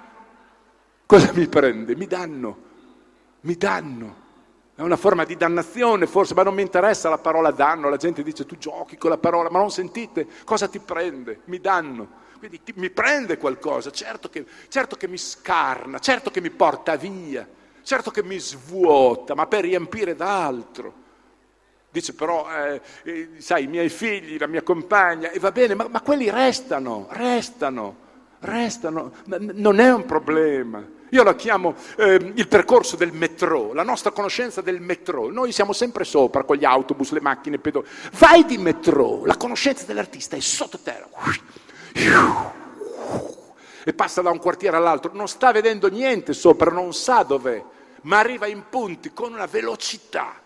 [1.07, 1.97] Cosa mi prende?
[1.97, 2.59] Mi danno.
[3.41, 4.29] Mi danno.
[4.75, 7.89] È una forma di dannazione forse, ma non mi interessa la parola danno.
[7.89, 11.41] La gente dice tu giochi con la parola, ma non sentite cosa ti prende?
[11.47, 12.09] Mi danno.
[12.39, 16.97] Quindi ti, mi prende qualcosa, certo che, certo che mi scarna, certo che mi porta
[16.97, 17.47] via,
[17.83, 20.95] certo che mi svuota, ma per riempire d'altro.
[21.93, 25.89] Dice però, eh, eh, sai, i miei figli, la mia compagna, e va bene, ma,
[25.89, 27.97] ma quelli restano, restano,
[28.39, 30.87] restano, non è un problema.
[31.09, 35.31] Io lo chiamo eh, il percorso del metro, la nostra conoscenza del metro.
[35.31, 37.89] Noi siamo sempre sopra con gli autobus, le macchine, i pedoni.
[38.13, 41.09] Vai di metro, la conoscenza dell'artista è sottoterra.
[43.83, 47.61] E passa da un quartiere all'altro, non sta vedendo niente sopra, non sa dov'è,
[48.03, 50.41] ma arriva in punti con una velocità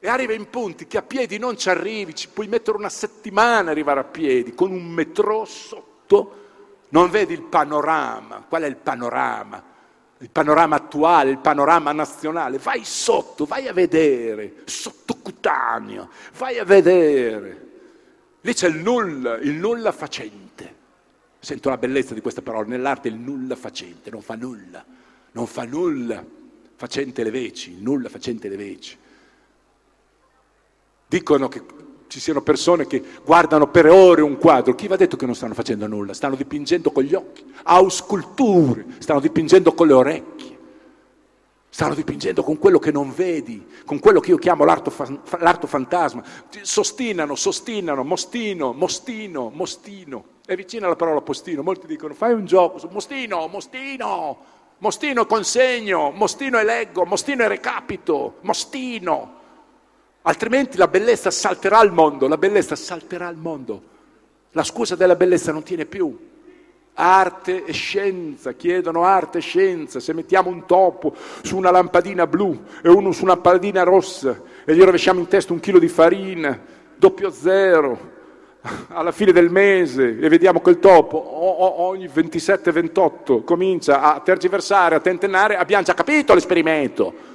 [0.00, 3.70] e arriva in punti che a piedi non ci arrivi, ci puoi mettere una settimana
[3.70, 6.46] arrivare a piedi, con un metro sotto
[6.90, 8.44] non vedi il panorama.
[8.48, 9.62] Qual è il panorama?
[10.18, 12.58] Il panorama attuale, il panorama nazionale.
[12.58, 17.66] Vai sotto, vai a vedere, sottocutaneo, vai a vedere.
[18.40, 20.76] Lì c'è il nulla, il nulla facente.
[21.40, 24.84] Sento la bellezza di questa parola, nell'arte il nulla facente, non fa nulla,
[25.32, 26.24] non fa nulla
[26.74, 28.98] facente le veci, il nulla facente le veci.
[31.08, 31.62] Dicono che
[32.08, 35.54] ci siano persone che guardano per ore un quadro, chi va detto che non stanno
[35.54, 36.12] facendo nulla?
[36.12, 40.58] Stanno dipingendo con gli occhi, ausculture, stanno dipingendo con le orecchie,
[41.70, 44.92] stanno dipingendo con quello che non vedi, con quello che io chiamo l'arto,
[45.38, 46.22] l'arto fantasma.
[46.60, 50.24] Sostinano, sostinano, mostino, mostino, mostino.
[50.44, 54.38] È vicina la parola postino, molti dicono fai un gioco, mostino, mostino,
[54.78, 59.36] mostino consegno, mostino eleggo, mostino e recapito, mostino.
[60.22, 63.82] Altrimenti la bellezza salterà al mondo, la bellezza salterà al mondo.
[64.52, 66.26] La scusa della bellezza non tiene più.
[66.94, 70.00] Arte e scienza, chiedono arte e scienza.
[70.00, 74.74] Se mettiamo un topo su una lampadina blu e uno su una lampadina rossa e
[74.74, 76.58] gli rovesciamo in testa un chilo di farina,
[76.96, 78.16] doppio zero,
[78.88, 85.56] alla fine del mese e vediamo quel topo ogni 27-28 comincia a tergiversare, a tentennare,
[85.56, 87.27] abbiamo già capito l'esperimento.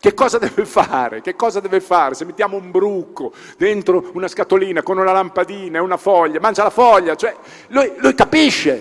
[0.00, 1.20] Che cosa deve fare?
[1.20, 2.14] Che cosa deve fare?
[2.14, 6.70] Se mettiamo un bruco dentro una scatolina con una lampadina e una foglia, mangia la
[6.70, 7.36] foglia, cioè
[7.68, 8.80] lui, lui capisce,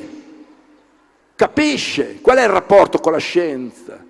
[1.35, 4.01] capisce qual è il rapporto con la scienza.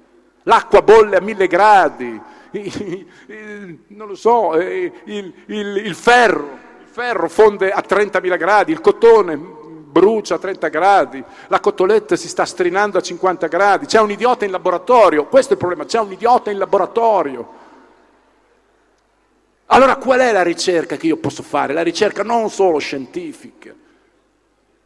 [0.43, 7.27] L'acqua bolle a mille gradi, il, il, non lo so, il, il ferro, il ferro
[7.27, 9.57] fonde a 30.000 gradi, il cotone
[9.89, 14.45] brucia a 30 gradi, la cotoletta si sta strinando a 50 gradi, c'è un idiota
[14.45, 17.57] in laboratorio, questo è il problema, c'è un idiota in laboratorio.
[19.67, 21.73] Allora qual è la ricerca che io posso fare?
[21.73, 23.73] La ricerca non solo scientifica.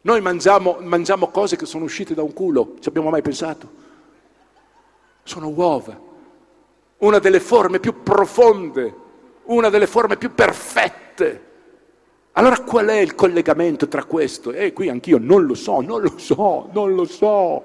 [0.02, 3.82] Noi mangiamo, mangiamo cose che sono uscite da un culo, ci abbiamo mai pensato?
[5.22, 5.98] Sono uova,
[6.98, 8.94] una delle forme più profonde,
[9.44, 11.52] una delle forme più perfette
[12.36, 14.52] allora qual è il collegamento tra questo?
[14.52, 17.62] E eh, qui anch'io non lo so, non lo so, non lo so.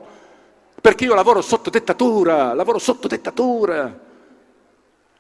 [0.80, 4.07] Perché io lavoro sotto dettatura, lavoro sotto dettatura.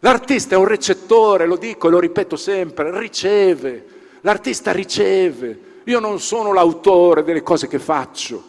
[0.01, 3.85] L'artista è un recettore, lo dico e lo ripeto sempre, riceve.
[4.21, 5.59] L'artista riceve.
[5.85, 8.43] Io non sono l'autore delle cose che faccio.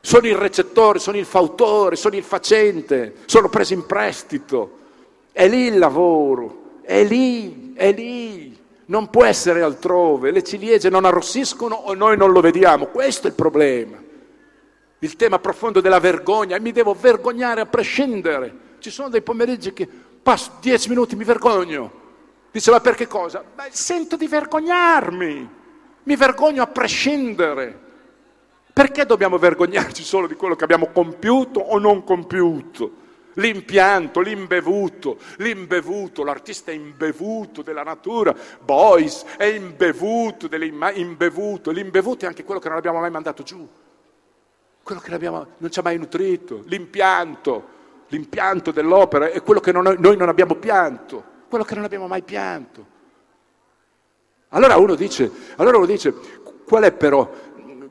[0.00, 4.76] Sono il recettore, sono il fautore, sono il facente, sono preso in prestito.
[5.32, 6.66] È lì il lavoro.
[6.82, 8.57] è lì, è lì,
[8.88, 13.30] non può essere altrove, le ciliegie non arrossiscono o noi non lo vediamo, questo è
[13.30, 13.96] il problema.
[15.00, 18.66] Il tema profondo della vergogna, mi devo vergognare a prescindere.
[18.78, 22.06] Ci sono dei pomeriggi che passo dieci minuti, mi vergogno.
[22.50, 23.44] Dice, ma perché cosa?
[23.54, 25.50] Beh, sento di vergognarmi,
[26.02, 27.86] mi vergogno a prescindere.
[28.72, 33.06] Perché dobbiamo vergognarci solo di quello che abbiamo compiuto o non compiuto?
[33.38, 40.48] L'impianto, l'imbevuto, l'imbevuto, l'artista è imbevuto della natura, Boyce è imbevuto,
[40.94, 43.66] imbevuto, l'imbevuto è anche quello che non abbiamo mai mandato giù,
[44.82, 47.68] quello che non ci ha mai nutrito, l'impianto,
[48.08, 52.22] l'impianto dell'opera è quello che non, noi non abbiamo pianto, quello che non abbiamo mai
[52.22, 52.96] pianto.
[54.48, 56.12] Allora uno dice, allora uno dice
[56.64, 57.30] qual è però,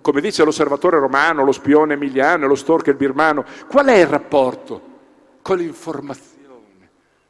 [0.01, 4.86] come dice l'osservatore romano, lo spione emiliano, lo stalker birmano, qual è il rapporto
[5.47, 6.35] con l'informazione?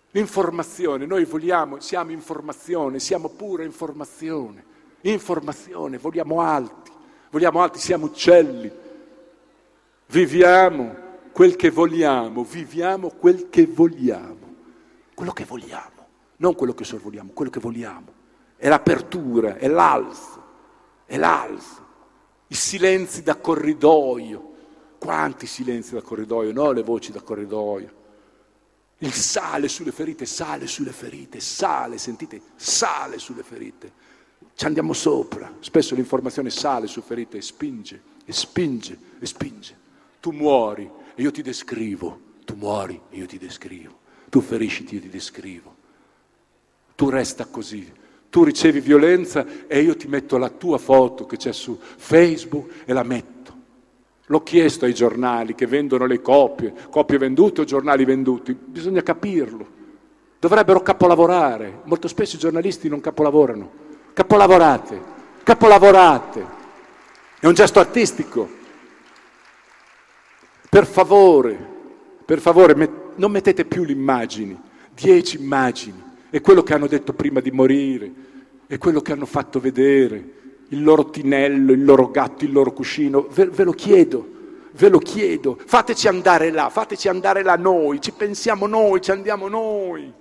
[0.10, 4.64] L'informazione, noi vogliamo, siamo informazione, siamo pura informazione,
[5.02, 6.92] informazione, vogliamo alti,
[7.30, 8.72] vogliamo alti, siamo uccelli,
[10.08, 10.96] viviamo
[11.32, 14.56] quel che vogliamo, viviamo quel che vogliamo,
[15.14, 16.08] quello che vogliamo,
[16.38, 18.16] non quello che sorvoliamo, quello che vogliamo
[18.56, 20.44] è l'apertura, è l'alzo,
[21.06, 21.86] è l'alzo.
[22.48, 24.56] I silenzi da corridoio.
[24.98, 27.97] Quanti silenzi da corridoio, no le voci da corridoio.
[29.00, 33.92] Il sale sulle ferite, sale sulle ferite, sale, sentite, sale sulle ferite.
[34.56, 35.54] Ci andiamo sopra.
[35.60, 39.78] Spesso l'informazione sale su ferite e spinge, e spinge, e spinge.
[40.20, 42.26] Tu muori e io ti descrivo.
[42.44, 44.00] Tu muori e io ti descrivo.
[44.30, 45.76] Tu ferisciti e io ti descrivo.
[46.96, 51.54] Tu resta così tu ricevi violenza e io ti metto la tua foto che c'è
[51.54, 53.37] su Facebook e la metto.
[54.30, 59.76] L'ho chiesto ai giornali che vendono le copie, copie vendute o giornali venduti, bisogna capirlo.
[60.40, 63.72] Dovrebbero capolavorare, molto spesso i giornalisti non capolavorano.
[64.14, 65.02] Capolavorate,
[65.44, 66.46] capolavorate.
[67.40, 68.50] È un gesto artistico.
[70.70, 71.58] Per favore,
[72.26, 74.60] per favore, met- non mettete più le immagini,
[74.94, 78.12] dieci immagini è quello che hanno detto prima di morire,
[78.68, 80.34] è quello che hanno fatto vedere,
[80.70, 83.28] il loro tinello, il loro gatto, il loro cuscino.
[83.30, 84.28] Ve, ve lo chiedo,
[84.72, 89.48] ve lo chiedo, fateci andare là, fateci andare là noi, ci pensiamo noi, ci andiamo
[89.48, 90.12] noi.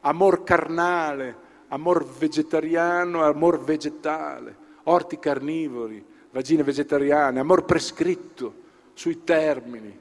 [0.00, 1.36] Amor carnale,
[1.68, 9.96] amor vegetariano, amor vegetale, orti carnivori, vagine vegetariane, amor prescritto sui termini,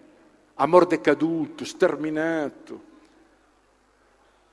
[0.56, 2.92] amor decaduto, sterminato.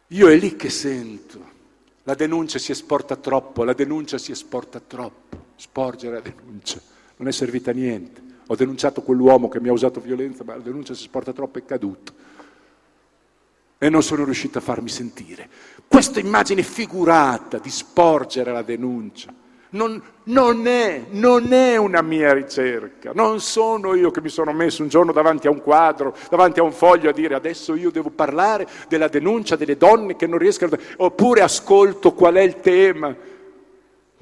[0.09, 1.59] Io è lì che sento.
[2.05, 5.49] La denuncia si esporta troppo, la denuncia si esporta troppo.
[5.57, 6.81] Sporgere la denuncia
[7.17, 8.23] non è servita a niente.
[8.47, 11.65] Ho denunciato quell'uomo che mi ha usato violenza, ma la denuncia si esporta troppo, è
[11.65, 12.13] caduto.
[13.79, 15.49] E non sono riuscito a farmi sentire.
[15.87, 19.33] Questa immagine figurata di sporgere la denuncia
[19.71, 24.83] non, non, è, non, è, una mia ricerca, non sono io che mi sono messo
[24.83, 28.11] un giorno davanti a un quadro, davanti a un foglio a dire adesso io devo
[28.11, 33.15] parlare della denuncia delle donne che non riescono, oppure ascolto qual è il tema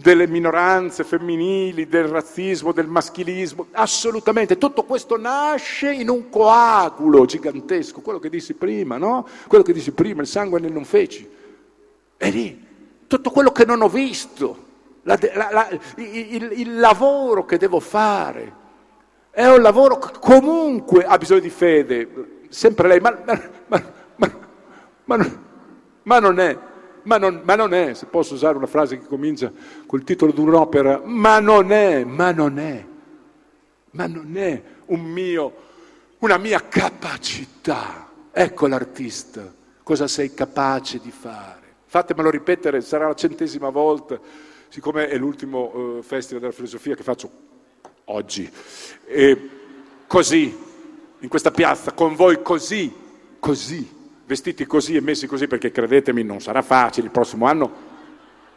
[0.01, 8.01] delle minoranze femminili, del razzismo, del maschilismo, assolutamente, tutto questo nasce in un coagulo gigantesco,
[8.01, 9.27] quello che dissi prima, no?
[9.49, 11.29] Quello che dissi prima, il sangue nel non feci,
[12.17, 12.65] è lì,
[13.09, 14.67] tutto quello che non ho visto
[15.17, 18.53] la, la, il, il, lavoro che devo fare
[19.31, 23.83] è un lavoro che comunque ha bisogno di fede, sempre lei, ma, ma,
[25.05, 25.17] ma,
[26.03, 26.59] ma non è.
[27.05, 29.51] Ma non, ma non, è, se posso usare una frase che comincia
[29.87, 32.85] col titolo di un'opera, ma non è, ma non è,
[33.93, 35.55] ma non è un mio,
[36.19, 38.11] una mia capacità.
[38.31, 39.51] Ecco l'artista,
[39.83, 41.77] cosa sei capace di fare.
[41.87, 44.21] Fatemelo ripetere, sarà la centesima volta
[44.69, 47.31] siccome è l'ultimo eh, festival della filosofia che faccio
[48.05, 48.51] oggi,
[49.07, 49.51] e
[50.07, 50.57] così,
[51.21, 52.93] in questa piazza, con voi così,
[53.39, 57.97] così, vestiti così e messi così, perché credetemi non sarà facile il prossimo anno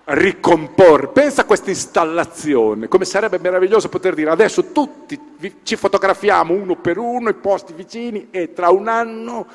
[0.03, 1.07] ricomporre.
[1.09, 5.19] Pensa a questa installazione, come sarebbe meraviglioso poter dire adesso tutti
[5.63, 9.47] ci fotografiamo uno per uno, i posti vicini e tra un anno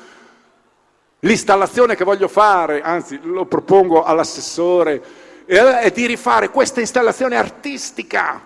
[1.19, 8.41] l'installazione che voglio fare, anzi lo propongo all'assessore è di rifare questa installazione artistica.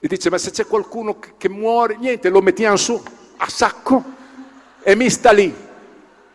[0.00, 3.00] E dice, ma se c'è qualcuno che muore, niente, lo mettiamo su
[3.36, 4.02] a sacco
[4.82, 5.54] e mi sta lì.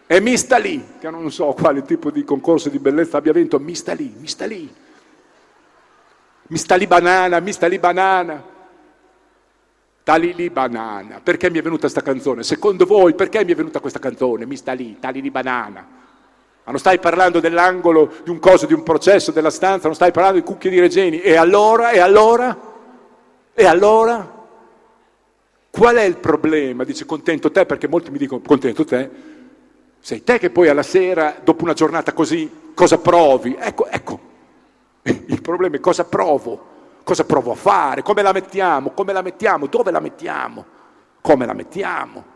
[0.09, 3.59] E mi sta lì, che non so quale tipo di concorso di bellezza abbia vinto,
[3.59, 4.73] mi sta lì, mi sta lì.
[6.49, 8.41] Mi sta lì banana, mi sta lì banana.
[10.03, 11.19] Tali lì banana.
[11.21, 12.43] Perché mi è venuta questa canzone?
[12.43, 14.45] Secondo voi perché mi è venuta questa canzone?
[14.45, 15.85] Mi sta lì, tali lì banana.
[16.67, 20.11] Ma non stai parlando dell'angolo di un coso, di un processo, della stanza, non stai
[20.11, 21.21] parlando di cucchi di regeni.
[21.21, 22.59] E allora, e allora?
[23.53, 24.45] E allora?
[25.69, 26.83] Qual è il problema?
[26.83, 29.09] Dice contento te, perché molti mi dicono contento te.
[29.97, 33.55] Sei te che poi alla sera, dopo una giornata così, cosa provi?
[33.57, 34.19] Ecco, ecco,
[35.03, 36.65] il problema è cosa provo,
[37.05, 40.65] cosa provo a fare, come la mettiamo, come la mettiamo, dove la mettiamo,
[41.21, 42.35] come la mettiamo.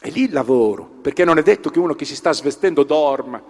[0.00, 3.40] È lì il lavoro, perché non è detto che uno che si sta svestendo dorma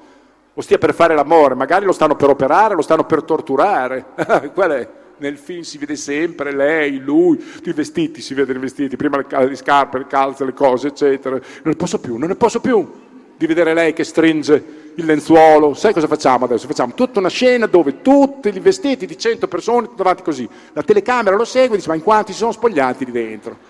[0.52, 4.06] o stia per fare l'amore, magari lo stanno per operare, lo stanno per torturare.
[4.52, 4.88] Qual è?
[5.18, 9.46] Nel film si vede sempre lei, lui, i vestiti, si vedono i vestiti, prima le,
[9.46, 11.36] le scarpe, le calze, le cose, eccetera.
[11.36, 12.90] Non ne posso più, non ne posso più
[13.36, 15.74] di vedere lei che stringe il lenzuolo.
[15.74, 16.66] Sai cosa facciamo adesso?
[16.66, 20.48] Facciamo tutta una scena dove tutti i vestiti di 100 persone davanti così.
[20.72, 23.69] La telecamera lo segue e dice ma in quanti si sono spogliati lì dentro?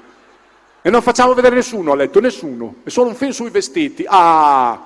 [0.83, 2.77] E non facciamo vedere nessuno a letto, nessuno.
[2.85, 4.05] È solo un film sui vestiti.
[4.09, 4.81] Ah!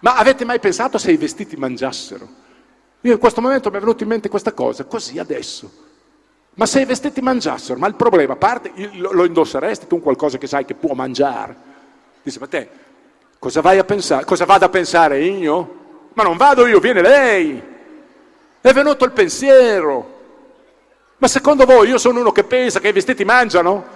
[0.00, 2.28] Ma avete mai pensato se i vestiti mangiassero?
[3.02, 5.70] Io in questo momento mi è venuto in mente questa cosa, così adesso.
[6.54, 10.46] Ma se i vestiti mangiassero, ma il problema, a parte, lo indosseresti tu qualcosa che
[10.46, 11.54] sai che può mangiare?
[12.22, 12.68] Dice, ma te,
[13.38, 14.24] cosa vai a pensare?
[14.24, 15.82] Cosa vado a pensare io?
[16.14, 17.62] Ma non vado io, viene lei.
[18.60, 20.12] È venuto il pensiero.
[21.18, 23.93] Ma secondo voi io sono uno che pensa che i vestiti mangiano?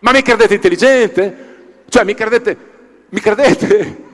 [0.00, 1.46] Ma mi credete intelligente?
[1.88, 2.56] Cioè, mi credete?
[3.08, 4.06] Mi credete?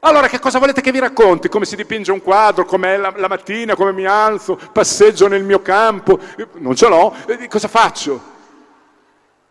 [0.00, 1.48] Allora che cosa volete che vi racconti?
[1.48, 5.62] Come si dipinge un quadro, com'è la, la mattina, come mi alzo, passeggio nel mio
[5.62, 6.18] campo?
[6.54, 7.14] Non ce l'ho,
[7.48, 8.20] cosa faccio?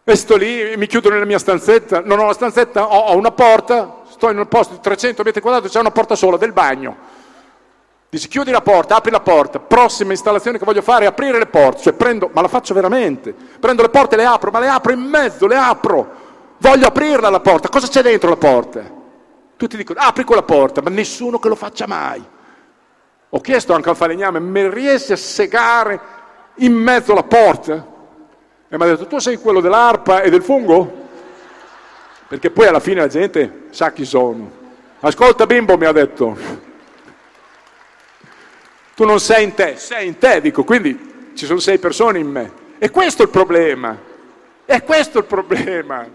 [0.03, 3.31] E sto lì, mi chiudo nella mia stanzetta, non ho la stanzetta, ho, ho una
[3.31, 6.97] porta, sto in un posto di 300 metri quadrati, c'è una porta sola del bagno.
[8.11, 11.45] Dici chiudi la porta, apri la porta, prossima installazione che voglio fare è aprire le
[11.45, 14.67] porte, cioè prendo, ma la faccio veramente, prendo le porte e le apro, ma le
[14.67, 16.11] apro in mezzo, le apro,
[16.57, 18.83] voglio aprirla la porta, cosa c'è dentro la porta?
[19.55, 22.21] Tutti dicono apri quella porta, ma nessuno che lo faccia mai.
[23.29, 26.01] Ho chiesto anche al falegname, mi riesci a segare
[26.55, 27.87] in mezzo la porta?
[28.67, 31.07] E mi ha detto, tu sei quello dell'arpa e del fungo?
[32.27, 34.51] Perché poi alla fine la gente sa chi sono.
[34.99, 36.69] Ascolta bimbo, mi ha detto,
[38.95, 42.27] tu non sei in te, sei in te, dico, quindi ci sono sei persone in
[42.27, 42.51] me.
[42.77, 43.97] E questo è il problema.
[44.65, 46.07] È questo il problema.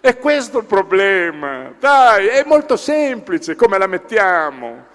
[0.00, 1.72] È questo il problema.
[1.78, 4.86] Dai, è molto semplice come la mettiamo.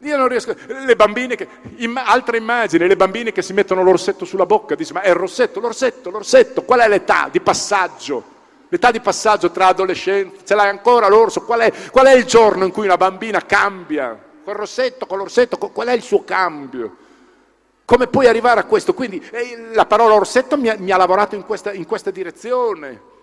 [0.00, 0.54] Io non riesco.
[0.66, 1.48] Le bambine che.
[1.94, 5.60] altra immagine, le bambine che si mettono l'orsetto sulla bocca, dice: Ma è il rossetto,
[5.60, 8.34] l'orsetto, l'orsetto, qual è l'età di passaggio?
[8.68, 11.44] L'età di passaggio tra adolescenza, ce l'hai ancora l'orso?
[11.44, 14.18] Qual è, qual è il giorno in cui una bambina cambia?
[14.46, 16.96] Col rossetto, con l'orsetto, qual è il suo cambio?
[17.84, 18.94] Come puoi arrivare a questo?
[18.94, 23.14] Quindi eh, la parola orsetto mi ha, mi ha lavorato in questa, in questa, direzione.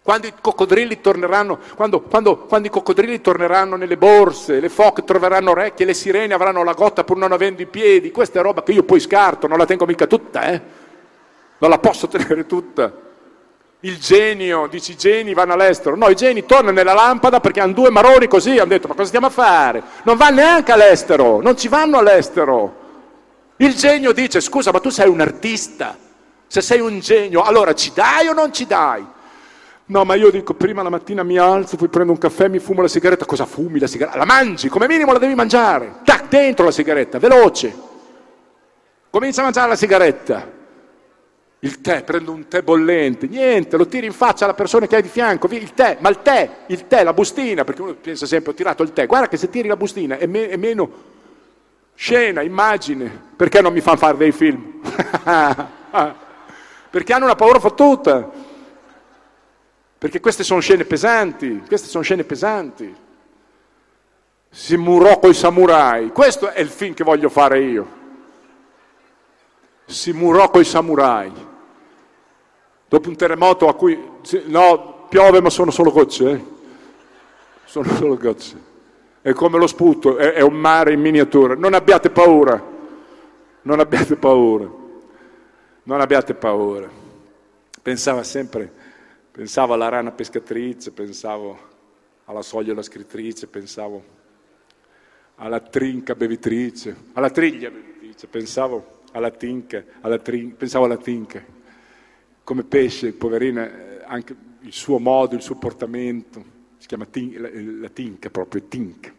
[0.00, 5.50] Quando i coccodrilli torneranno, quando, quando, quando i coccodrilli torneranno nelle borse, le foche troveranno
[5.50, 8.70] orecchie, le sirene avranno la gotta pur non avendo i piedi, questa è roba che
[8.70, 10.62] io poi scarto, non la tengo mica tutta, eh?
[11.58, 13.09] Non la posso tenere tutta
[13.80, 15.96] il genio, dici i geni vanno all'estero.
[15.96, 19.08] No, i geni tornano nella lampada perché hanno due maroni così, hanno detto ma cosa
[19.08, 19.82] stiamo a fare?
[20.04, 22.78] Non vanno neanche all'estero, non ci vanno all'estero.
[23.56, 25.96] Il genio dice scusa ma tu sei un artista,
[26.46, 29.04] se sei un genio allora ci dai o non ci dai?
[29.86, 32.82] No, ma io dico prima la mattina mi alzo, poi prendo un caffè, mi fumo
[32.82, 34.18] la sigaretta, cosa fumi la sigaretta?
[34.18, 37.74] La mangi, come minimo la devi mangiare, tac, dentro la sigaretta, veloce.
[39.10, 40.46] Comincia a mangiare la sigaretta,
[41.62, 45.02] il tè, prendo un tè bollente, niente, lo tiri in faccia alla persona che hai
[45.02, 48.52] di fianco, il tè, ma il tè, il tè, la bustina, perché uno pensa sempre
[48.52, 50.90] ho tirato il tè, guarda che se tiri la bustina è, me, è meno
[51.94, 54.80] scena, immagine, perché non mi fanno fare dei film?
[56.90, 58.30] perché hanno una paura fottuta,
[59.98, 62.96] perché queste sono scene pesanti, queste sono scene pesanti.
[64.52, 67.98] Si murò coi samurai, questo è il film che voglio fare io.
[69.84, 71.48] Si murò coi samurai
[72.90, 73.96] Dopo un terremoto a cui...
[74.46, 76.28] No, piove ma sono solo gocce.
[76.28, 76.44] Eh?
[77.64, 78.60] Sono solo gocce.
[79.22, 81.54] È come lo sputo, è, è un mare in miniatura.
[81.54, 82.60] Non abbiate paura.
[83.62, 84.68] Non abbiate paura.
[85.84, 86.90] Non abbiate paura.
[87.80, 88.68] Pensava sempre,
[89.30, 91.56] pensavo alla rana pescatrice, pensavo
[92.24, 94.02] alla soglia scrittrice, pensavo
[95.36, 101.58] alla trinca bevitrice, alla triglia bevitrice, pensavo alla tinca, alla trin, pensavo alla tinca
[102.50, 106.44] come pesce, poverina, eh, anche il suo modo, il suo portamento,
[106.78, 109.14] si chiama tin, la, la tinca proprio, tinca,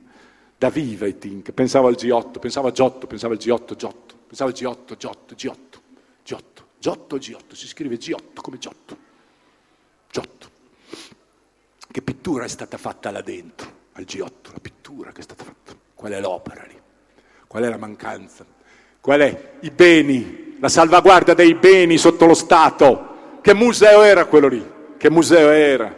[0.58, 4.50] da viva i tinca, pensavo al G8, pensavo a Giotto, pensavo al G8, Giotto, pensavo
[4.50, 5.80] al G8, Giotto, G8,
[6.26, 8.98] Giotto, Giotto, G8, si scrive G8 come Giotto,
[10.12, 10.50] Giotto,
[11.90, 15.74] che pittura è stata fatta là dentro, al G8, la pittura che è stata fatta.
[15.96, 16.78] Qual è l'opera lì?
[17.48, 18.46] Qual è la mancanza?
[19.00, 23.08] Qual è i beni, la salvaguardia dei beni sotto lo Stato?
[23.42, 24.64] Che museo era quello lì?
[24.98, 25.98] Che museo era?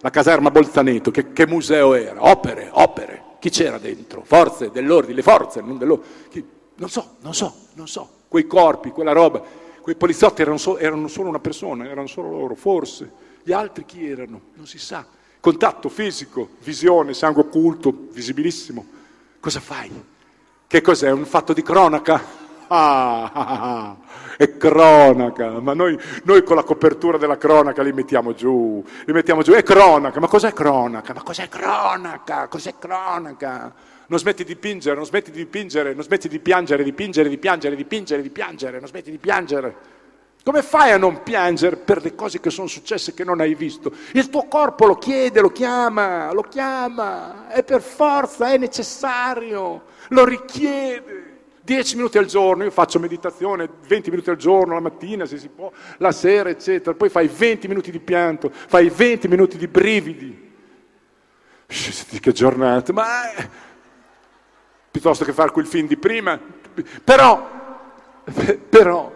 [0.00, 2.28] La caserma Bolzaneto, che, che museo era?
[2.28, 3.22] Opere, opere.
[3.38, 4.22] Chi c'era dentro?
[4.24, 6.44] Forze dell'ordine, le forze, non dell'ordine.
[6.76, 8.08] Non so, non so, non so.
[8.28, 9.42] Quei corpi, quella roba,
[9.80, 13.10] quei poliziotti erano, so, erano solo una persona, erano solo loro, forse.
[13.42, 14.40] Gli altri chi erano?
[14.54, 15.04] Non si sa.
[15.40, 18.84] Contatto fisico, visione, sangue occulto, visibilissimo.
[19.40, 19.90] Cosa fai?
[20.66, 21.10] Che cos'è?
[21.10, 22.22] Un fatto di cronaca?
[22.74, 23.96] Ah,
[24.38, 29.42] è cronaca, ma noi, noi, con la copertura della cronaca li mettiamo giù, li mettiamo
[29.42, 31.12] giù, è cronaca, ma cos'è cronaca?
[31.12, 32.48] Ma cos'è cronaca?
[32.48, 33.74] Cos'è cronaca?
[34.06, 37.36] Non smetti di dipingere, non smetti di dipingere, non smetti di piangere, di dipingere, di
[37.36, 39.74] piangere, di dipingere, di piangere, non smetti di piangere.
[40.42, 43.92] Come fai a non piangere per le cose che sono successe che non hai visto?
[44.12, 50.24] Il tuo corpo lo chiede, lo chiama, lo chiama, è per forza, è necessario, lo
[50.24, 51.31] richiede.
[51.64, 55.48] Dieci minuti al giorno, io faccio meditazione, 20 minuti al giorno, la mattina se si
[55.48, 56.96] può, la sera, eccetera.
[56.96, 60.50] Poi fai 20 minuti di pianto, fai 20 minuti di brividi.
[62.20, 63.04] Che giornata, ma
[64.90, 66.38] piuttosto che fare quel film di prima.
[67.04, 67.48] Però,
[68.68, 69.12] però,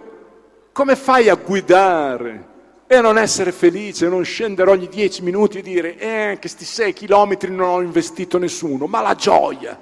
[0.70, 2.55] come fai a guidare
[2.86, 6.64] e a non essere felice, non scendere ogni dieci minuti e dire, eh, che sti
[6.64, 9.78] sei chilometri non ho investito nessuno, ma la gioia,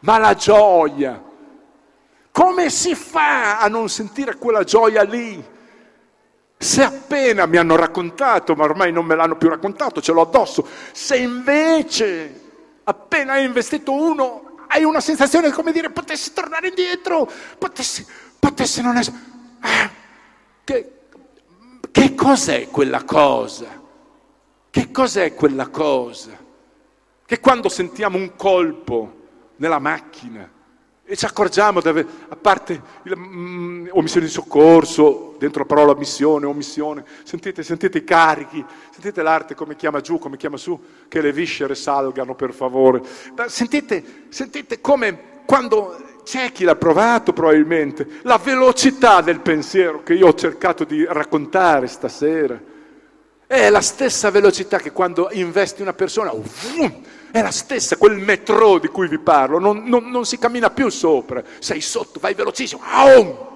[0.00, 1.22] ma la gioia
[2.38, 5.44] come si fa a non sentire quella gioia lì?
[6.56, 10.64] Se appena mi hanno raccontato, ma ormai non me l'hanno più raccontato, ce l'ho addosso,
[10.92, 12.42] se invece
[12.84, 17.28] appena hai investito uno, hai una sensazione come dire potessi tornare indietro,
[17.58, 18.06] potessi,
[18.38, 19.16] potessi non essere...
[19.60, 19.90] Eh,
[20.62, 20.92] che,
[21.90, 23.66] che cos'è quella cosa?
[24.70, 26.38] Che cos'è quella cosa?
[27.26, 30.48] Che quando sentiamo un colpo nella macchina,
[31.10, 32.82] e ci accorgiamo, deve, a parte
[33.16, 39.54] mm, omissione di soccorso, dentro la parola missione, omissione, sentite, sentite i carichi, sentite l'arte
[39.54, 40.78] come chiama giù, come chiama su,
[41.08, 43.00] che le viscere salgano per favore.
[43.46, 50.26] Sentite, sentite come quando c'è chi l'ha provato probabilmente, la velocità del pensiero che io
[50.26, 52.60] ho cercato di raccontare stasera,
[53.46, 56.34] è la stessa velocità che quando investi una persona,
[57.30, 60.88] è la stessa, quel metro di cui vi parlo, non, non, non si cammina più
[60.88, 63.46] sopra, sei sotto, vai velocissimo, Aum!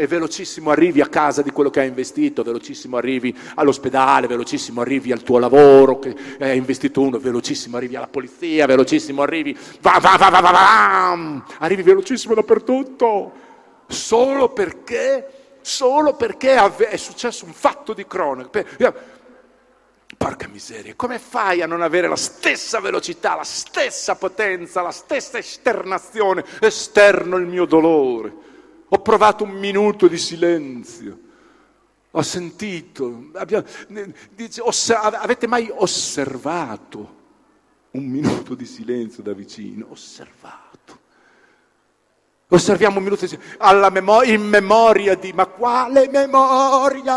[0.00, 5.12] e velocissimo arrivi a casa di quello che hai investito, velocissimo arrivi all'ospedale, velocissimo arrivi
[5.12, 10.16] al tuo lavoro che hai investito uno, velocissimo arrivi alla polizia, velocissimo arrivi, va, va,
[10.16, 13.32] va, va, va, va, arrivi velocissimo dappertutto,
[13.88, 18.64] solo perché, solo perché è successo un fatto di cronaca.
[20.20, 25.38] Porca miseria, come fai a non avere la stessa velocità, la stessa potenza, la stessa
[25.38, 26.44] esternazione?
[26.60, 28.30] Esterno il mio dolore.
[28.86, 31.18] Ho provato un minuto di silenzio.
[32.10, 33.30] Ho sentito.
[33.32, 33.64] Abbiamo,
[34.28, 37.16] dice, osserv- avete mai osservato
[37.92, 39.86] un minuto di silenzio da vicino?
[39.88, 40.98] Osservato.
[42.48, 43.56] Osserviamo un minuto di silenzio.
[43.60, 47.08] Alla memoria, in memoria di, ma quale memoria?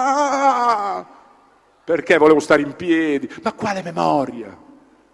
[1.83, 3.29] Perché volevo stare in piedi.
[3.41, 4.57] Ma quale memoria?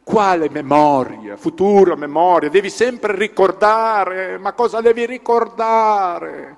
[0.04, 1.38] Quale memoria?
[1.38, 2.50] Futura memoria?
[2.50, 4.38] Devi sempre ricordare.
[4.38, 6.58] Ma cosa devi ricordare?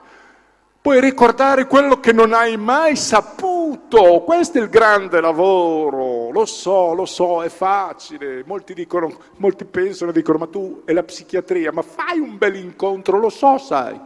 [0.82, 4.24] Puoi ricordare quello che non hai mai saputo.
[4.26, 6.32] Questo è il grande lavoro.
[6.32, 8.44] Lo so, lo so, è facile.
[8.48, 13.20] Molti dicono, molti pensano, dicono, ma tu è la psichiatria, ma fai un bel incontro,
[13.20, 14.00] lo so, sai.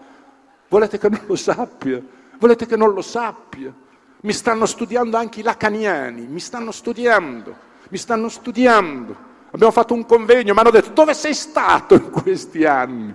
[0.68, 2.02] Volete che non lo sappia?
[2.38, 3.73] Volete che non lo sappia?
[4.26, 7.56] Mi stanno studiando anche i lacaniani, mi stanno studiando,
[7.90, 9.34] mi stanno studiando.
[9.52, 13.14] Abbiamo fatto un convegno, mi hanno detto dove sei stato in questi anni?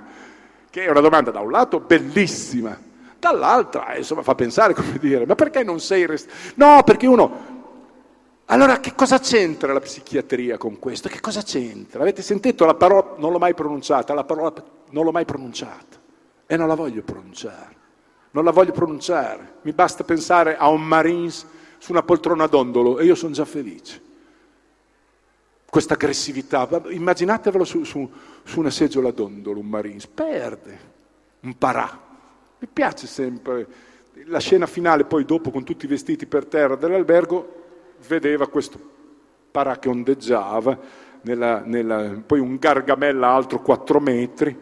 [0.70, 2.78] Che è una domanda da un lato bellissima,
[3.18, 6.34] dall'altra insomma fa pensare come dire, ma perché non sei restato?
[6.54, 7.58] No, perché uno...
[8.46, 11.08] Allora che cosa c'entra la psichiatria con questo?
[11.08, 12.02] Che cosa c'entra?
[12.02, 14.52] Avete sentito la parola, non l'ho mai pronunciata, la parola
[14.90, 15.98] non l'ho mai pronunciata
[16.46, 17.78] e non la voglio pronunciare
[18.32, 21.46] non la voglio pronunciare, mi basta pensare a un Marines
[21.78, 24.08] su una poltrona dondolo e io sono già felice.
[25.68, 28.08] Questa aggressività, immaginatevelo su, su,
[28.42, 30.78] su una seggiola dondolo, un Marines, perde,
[31.40, 32.08] un parà.
[32.58, 33.66] Mi piace sempre
[34.26, 37.58] la scena finale, poi dopo con tutti i vestiti per terra dell'albergo,
[38.06, 38.98] vedeva questo
[39.50, 40.78] parà che ondeggiava,
[41.22, 44.56] nella, nella, poi un gargamella alto 4 metri,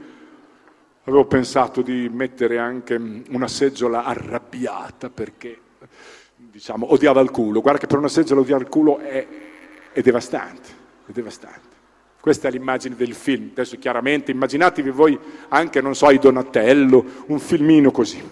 [1.08, 5.58] Avevo pensato di mettere anche una seggiola arrabbiata perché,
[6.36, 7.62] diciamo, odiava il culo.
[7.62, 9.26] Guarda che per una seggiola odiare il culo è,
[9.90, 10.68] è devastante.
[11.06, 11.76] è devastante.
[12.20, 13.48] Questa è l'immagine del film.
[13.52, 15.18] Adesso chiaramente immaginatevi voi
[15.48, 18.22] anche, non so, i Donatello, un filmino così.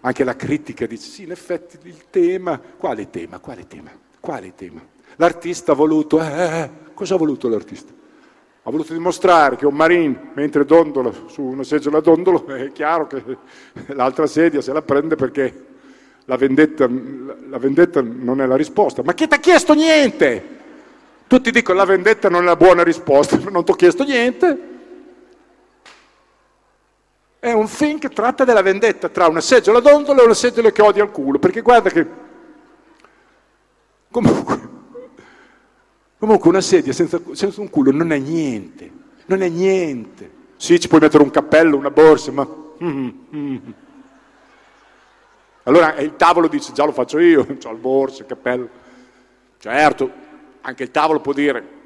[0.00, 4.86] Anche la critica dice, sì, in effetti il tema, quale tema, quale tema, quale tema?
[5.16, 7.98] L'artista ha voluto, eh, eh, eh cosa ha voluto l'artista?
[8.70, 13.20] Ha voluto dimostrare che un marine, mentre dondola su una seggiola dondolo, è chiaro che
[13.86, 15.66] l'altra sedia se la prende perché
[16.26, 16.88] la vendetta,
[17.48, 19.02] la vendetta non è la risposta.
[19.02, 20.58] Ma chi ti ha chiesto niente?
[21.26, 24.58] Tutti dicono la vendetta non è la buona risposta, non ti ho chiesto niente.
[27.40, 30.82] È un film che tratta della vendetta tra una seggiola dondola e una seggiola che
[30.82, 32.06] odia il culo, perché guarda che
[34.12, 34.69] comunque,
[36.20, 38.90] comunque una sedia senza, senza, un culo non è niente,
[39.24, 40.38] non è niente.
[40.56, 42.46] Sì, ci puoi mettere un cappello, una borsa, ma...
[42.84, 43.56] Mm, mm.
[45.62, 48.68] Allora il tavolo dice già lo faccio io, ho il borso, il cappello.
[49.58, 50.10] Certo,
[50.60, 51.78] anche il tavolo può dire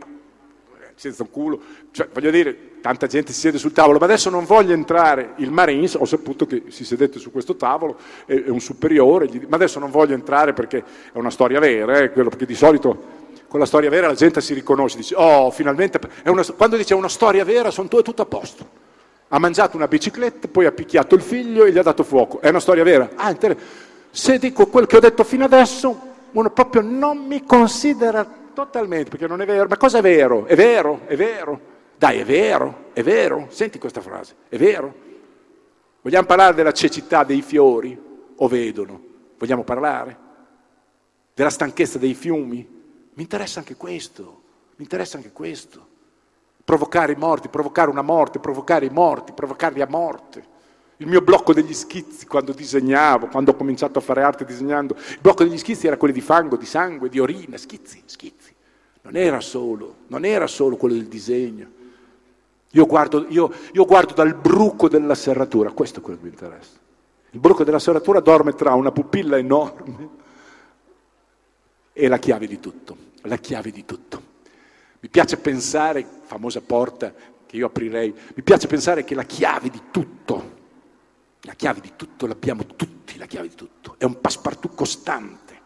[0.97, 4.45] senza un culo, cioè voglio dire, tanta gente si siede sul tavolo, ma adesso non
[4.45, 8.61] voglio entrare, il Marines, ho saputo che si sedette su questo tavolo, è, è un
[8.61, 12.47] superiore, gli, ma adesso non voglio entrare perché è una storia vera, eh, quello, perché
[12.47, 13.23] di solito
[13.55, 17.09] con la storia vera la gente si riconosce, dice, oh, finalmente, una, quando dice una
[17.09, 18.69] storia vera sono tu, è tutto a posto.
[19.29, 22.41] Ha mangiato una bicicletta, poi ha picchiato il figlio e gli ha dato fuoco.
[22.41, 23.11] È una storia vera?
[23.15, 23.33] Ah,
[24.11, 25.97] se dico quel che ho detto fino adesso,
[26.33, 29.69] uno proprio non mi considera totalmente, perché non è vero.
[29.69, 30.47] Ma cosa è vero?
[30.47, 31.61] È vero, è vero.
[31.97, 33.47] Dai, è vero, è vero.
[33.51, 34.93] Senti questa frase, è vero.
[36.03, 37.97] Vogliamo parlare della cecità dei fiori?
[38.35, 39.01] O vedono?
[39.39, 40.19] Vogliamo parlare?
[41.33, 42.74] Della stanchezza dei fiumi?
[43.15, 44.43] Mi interessa anche questo,
[44.77, 45.93] mi interessa anche questo
[46.65, 50.53] provocare i morti, provocare una morte, provocare i morti, provocarli a morte.
[50.99, 55.19] Il mio blocco degli schizzi quando disegnavo, quando ho cominciato a fare arte disegnando, il
[55.21, 58.53] blocco degli schizzi era quello di fango, di sangue, di orina, schizzi, schizzi.
[59.03, 61.83] Non era solo, non era solo quello del disegno.
[62.71, 66.79] Io guardo, io, io guardo dal bruco della serratura, questo è quello che mi interessa.
[67.31, 70.23] Il bruco della serratura dorme tra una pupilla enorme
[71.97, 74.33] e la chiave di tutto, la chiave di tutto.
[74.99, 77.15] Mi piace pensare, famosa porta
[77.47, 80.63] che io aprirei, mi piace pensare che la chiave di tutto,
[81.43, 85.61] la chiave di tutto l'abbiamo tutti, la chiave di tutto, è un passepartout costante,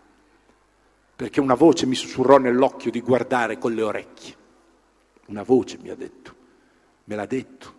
[1.17, 4.37] perché una voce mi sussurrò nell'occhio di guardare con le orecchie,
[5.27, 6.35] una voce mi ha detto,
[7.05, 7.77] me l'ha detto,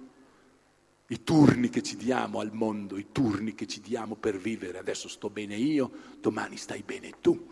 [1.08, 5.08] i turni che ci diamo al mondo, i turni che ci diamo per vivere, adesso
[5.08, 7.48] sto bene io, domani stai bene tu,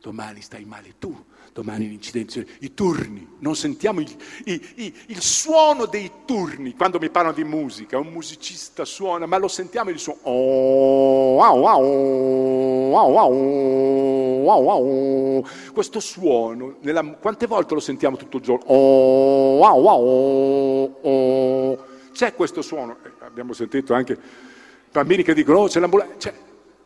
[0.00, 1.14] domani stai male tu,
[1.52, 4.10] domani l'incidenza, i turni, non sentiamo il,
[4.44, 9.48] il, il, suono dei turni, quando mi parlano di musica, un musicista suona, ma lo
[9.48, 11.58] sentiamo il suono, oh, wow,
[14.42, 19.60] wow, questo suono, nella, quante volte lo sentiamo tutto il giorno, oh,
[21.02, 24.18] oh, c'è questo suono, eh, abbiamo sentito anche
[24.90, 26.34] bambini che dicono, oh c'è l'ambulanza, cioè,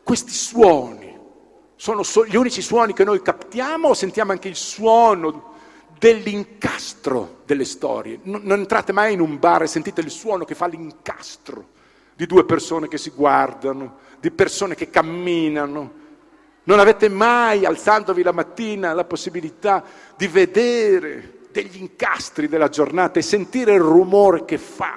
[0.03, 1.04] questi suoni,
[1.85, 5.53] sono gli unici suoni che noi captiamo o sentiamo anche il suono
[5.99, 8.21] dell'incastro delle storie?
[8.23, 11.73] Non, entrate mai in un bar e sentite il suono che fa l'incastro
[12.15, 15.93] di due persone che si guardano, di persone che camminano.
[16.63, 19.85] Non avete mai, alzandovi la mattina, la possibilità
[20.17, 24.95] di vedere degli incastri della giornata e sentire il rumore che fa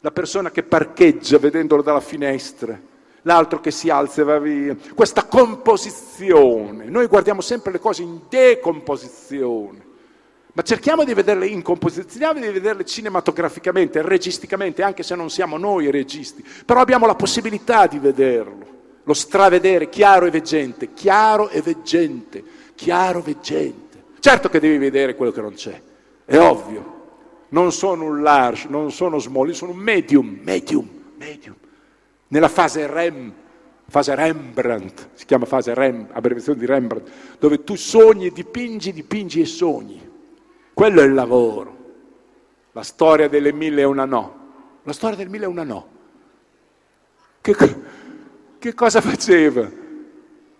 [0.00, 2.87] la persona che parcheggia vedendolo dalla finestra
[3.28, 4.74] l'altro che si alza e va via.
[4.94, 9.86] Questa composizione, noi guardiamo sempre le cose in decomposizione,
[10.54, 15.90] ma cerchiamo di vederle in composizione, di vederle cinematograficamente, registicamente, anche se non siamo noi
[15.90, 18.66] registi, però abbiamo la possibilità di vederlo,
[19.04, 22.42] lo stravedere chiaro e veggente, chiaro e veggente,
[22.74, 24.04] chiaro e veggente.
[24.20, 25.80] Certo che devi vedere quello che non c'è,
[26.24, 26.96] è ovvio.
[27.50, 30.86] Non sono un large, non sono small, sono un medium, medium,
[31.16, 31.56] medium
[32.28, 33.32] nella fase REM,
[33.86, 39.46] fase Rembrandt, si chiama fase REM, abbreviazione di Rembrandt, dove tu sogni, dipingi, dipingi e
[39.46, 40.10] sogni.
[40.74, 41.76] Quello è il lavoro.
[42.72, 44.36] La storia delle mille e una no.
[44.82, 45.88] La storia del mille e una no.
[47.40, 47.56] Che,
[48.58, 49.68] che cosa faceva?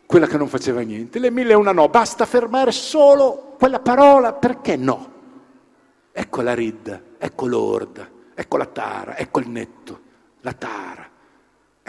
[0.06, 1.18] Quella che non faceva niente.
[1.18, 1.88] Le mille e una no.
[1.88, 4.32] Basta fermare solo quella parola.
[4.32, 5.12] Perché no?
[6.10, 10.00] Ecco la ridda, ecco l'orda, ecco la tara, ecco il netto,
[10.40, 11.08] la tara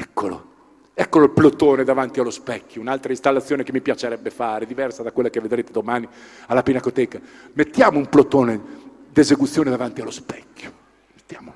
[0.01, 0.45] Eccolo,
[0.93, 5.29] eccolo il plotone davanti allo specchio, un'altra installazione che mi piacerebbe fare, diversa da quella
[5.29, 6.07] che vedrete domani
[6.47, 7.19] alla Pinacoteca.
[7.51, 8.61] Mettiamo un plotone
[9.09, 10.71] d'esecuzione davanti allo specchio,
[11.13, 11.53] mettiamo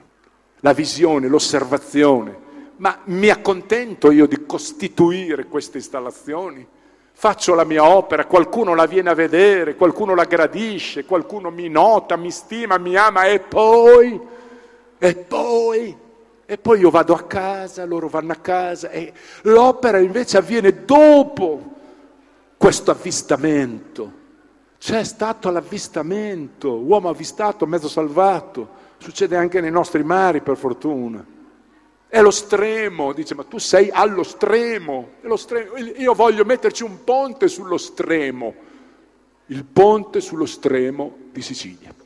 [0.60, 2.38] la visione, l'osservazione,
[2.78, 6.68] ma mi accontento io di costituire queste installazioni?
[7.16, 12.18] faccio la mia opera, qualcuno la viene a vedere, qualcuno la gradisce, qualcuno mi nota,
[12.18, 14.20] mi stima, mi ama e poi,
[14.98, 15.96] e poi,
[16.54, 19.12] e poi io vado a casa, loro vanno a casa e
[19.42, 21.74] l'opera invece avviene dopo
[22.58, 24.22] questo avvistamento.
[24.78, 31.26] C'è stato l'avvistamento, uomo avvistato, mezzo salvato, succede anche nei nostri mari per fortuna.
[32.08, 35.14] È lo stremo, dice, ma tu sei allo stremo.
[35.36, 35.76] stremo.
[35.78, 38.54] Io voglio metterci un ponte sullo stremo,
[39.48, 42.03] il ponte sullo stremo di Sicilia.